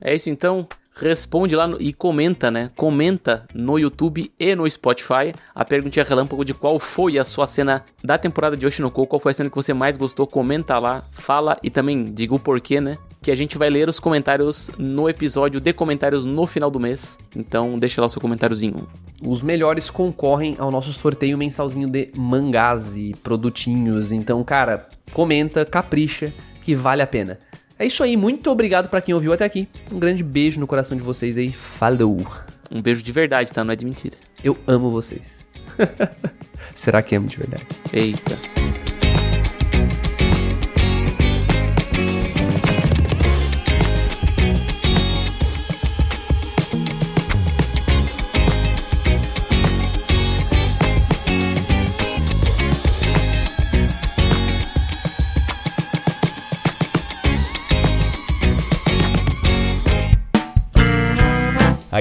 [0.00, 2.70] É isso então responde lá no, e comenta, né?
[2.76, 7.84] Comenta no YouTube e no Spotify a perguntinha relâmpago de qual foi a sua cena
[8.02, 11.56] da temporada de Oshinoko, qual foi a cena que você mais gostou, comenta lá, fala
[11.62, 12.98] e também diga o porquê, né?
[13.20, 17.18] Que a gente vai ler os comentários no episódio de comentários no final do mês.
[17.36, 18.88] Então deixa lá o seu comentáriozinho.
[19.24, 24.10] Os melhores concorrem ao nosso sorteio mensalzinho de mangás e produtinhos.
[24.10, 26.32] Então, cara, comenta, capricha,
[26.62, 27.38] que vale a pena.
[27.82, 29.66] É isso aí, muito obrigado para quem ouviu até aqui.
[29.90, 31.52] Um grande beijo no coração de vocês aí.
[31.52, 32.24] Falou!
[32.70, 33.64] Um beijo de verdade, tá?
[33.64, 34.16] Não é de mentira.
[34.44, 35.38] Eu amo vocês.
[36.76, 37.66] Será que amo de verdade?
[37.92, 38.81] Eita.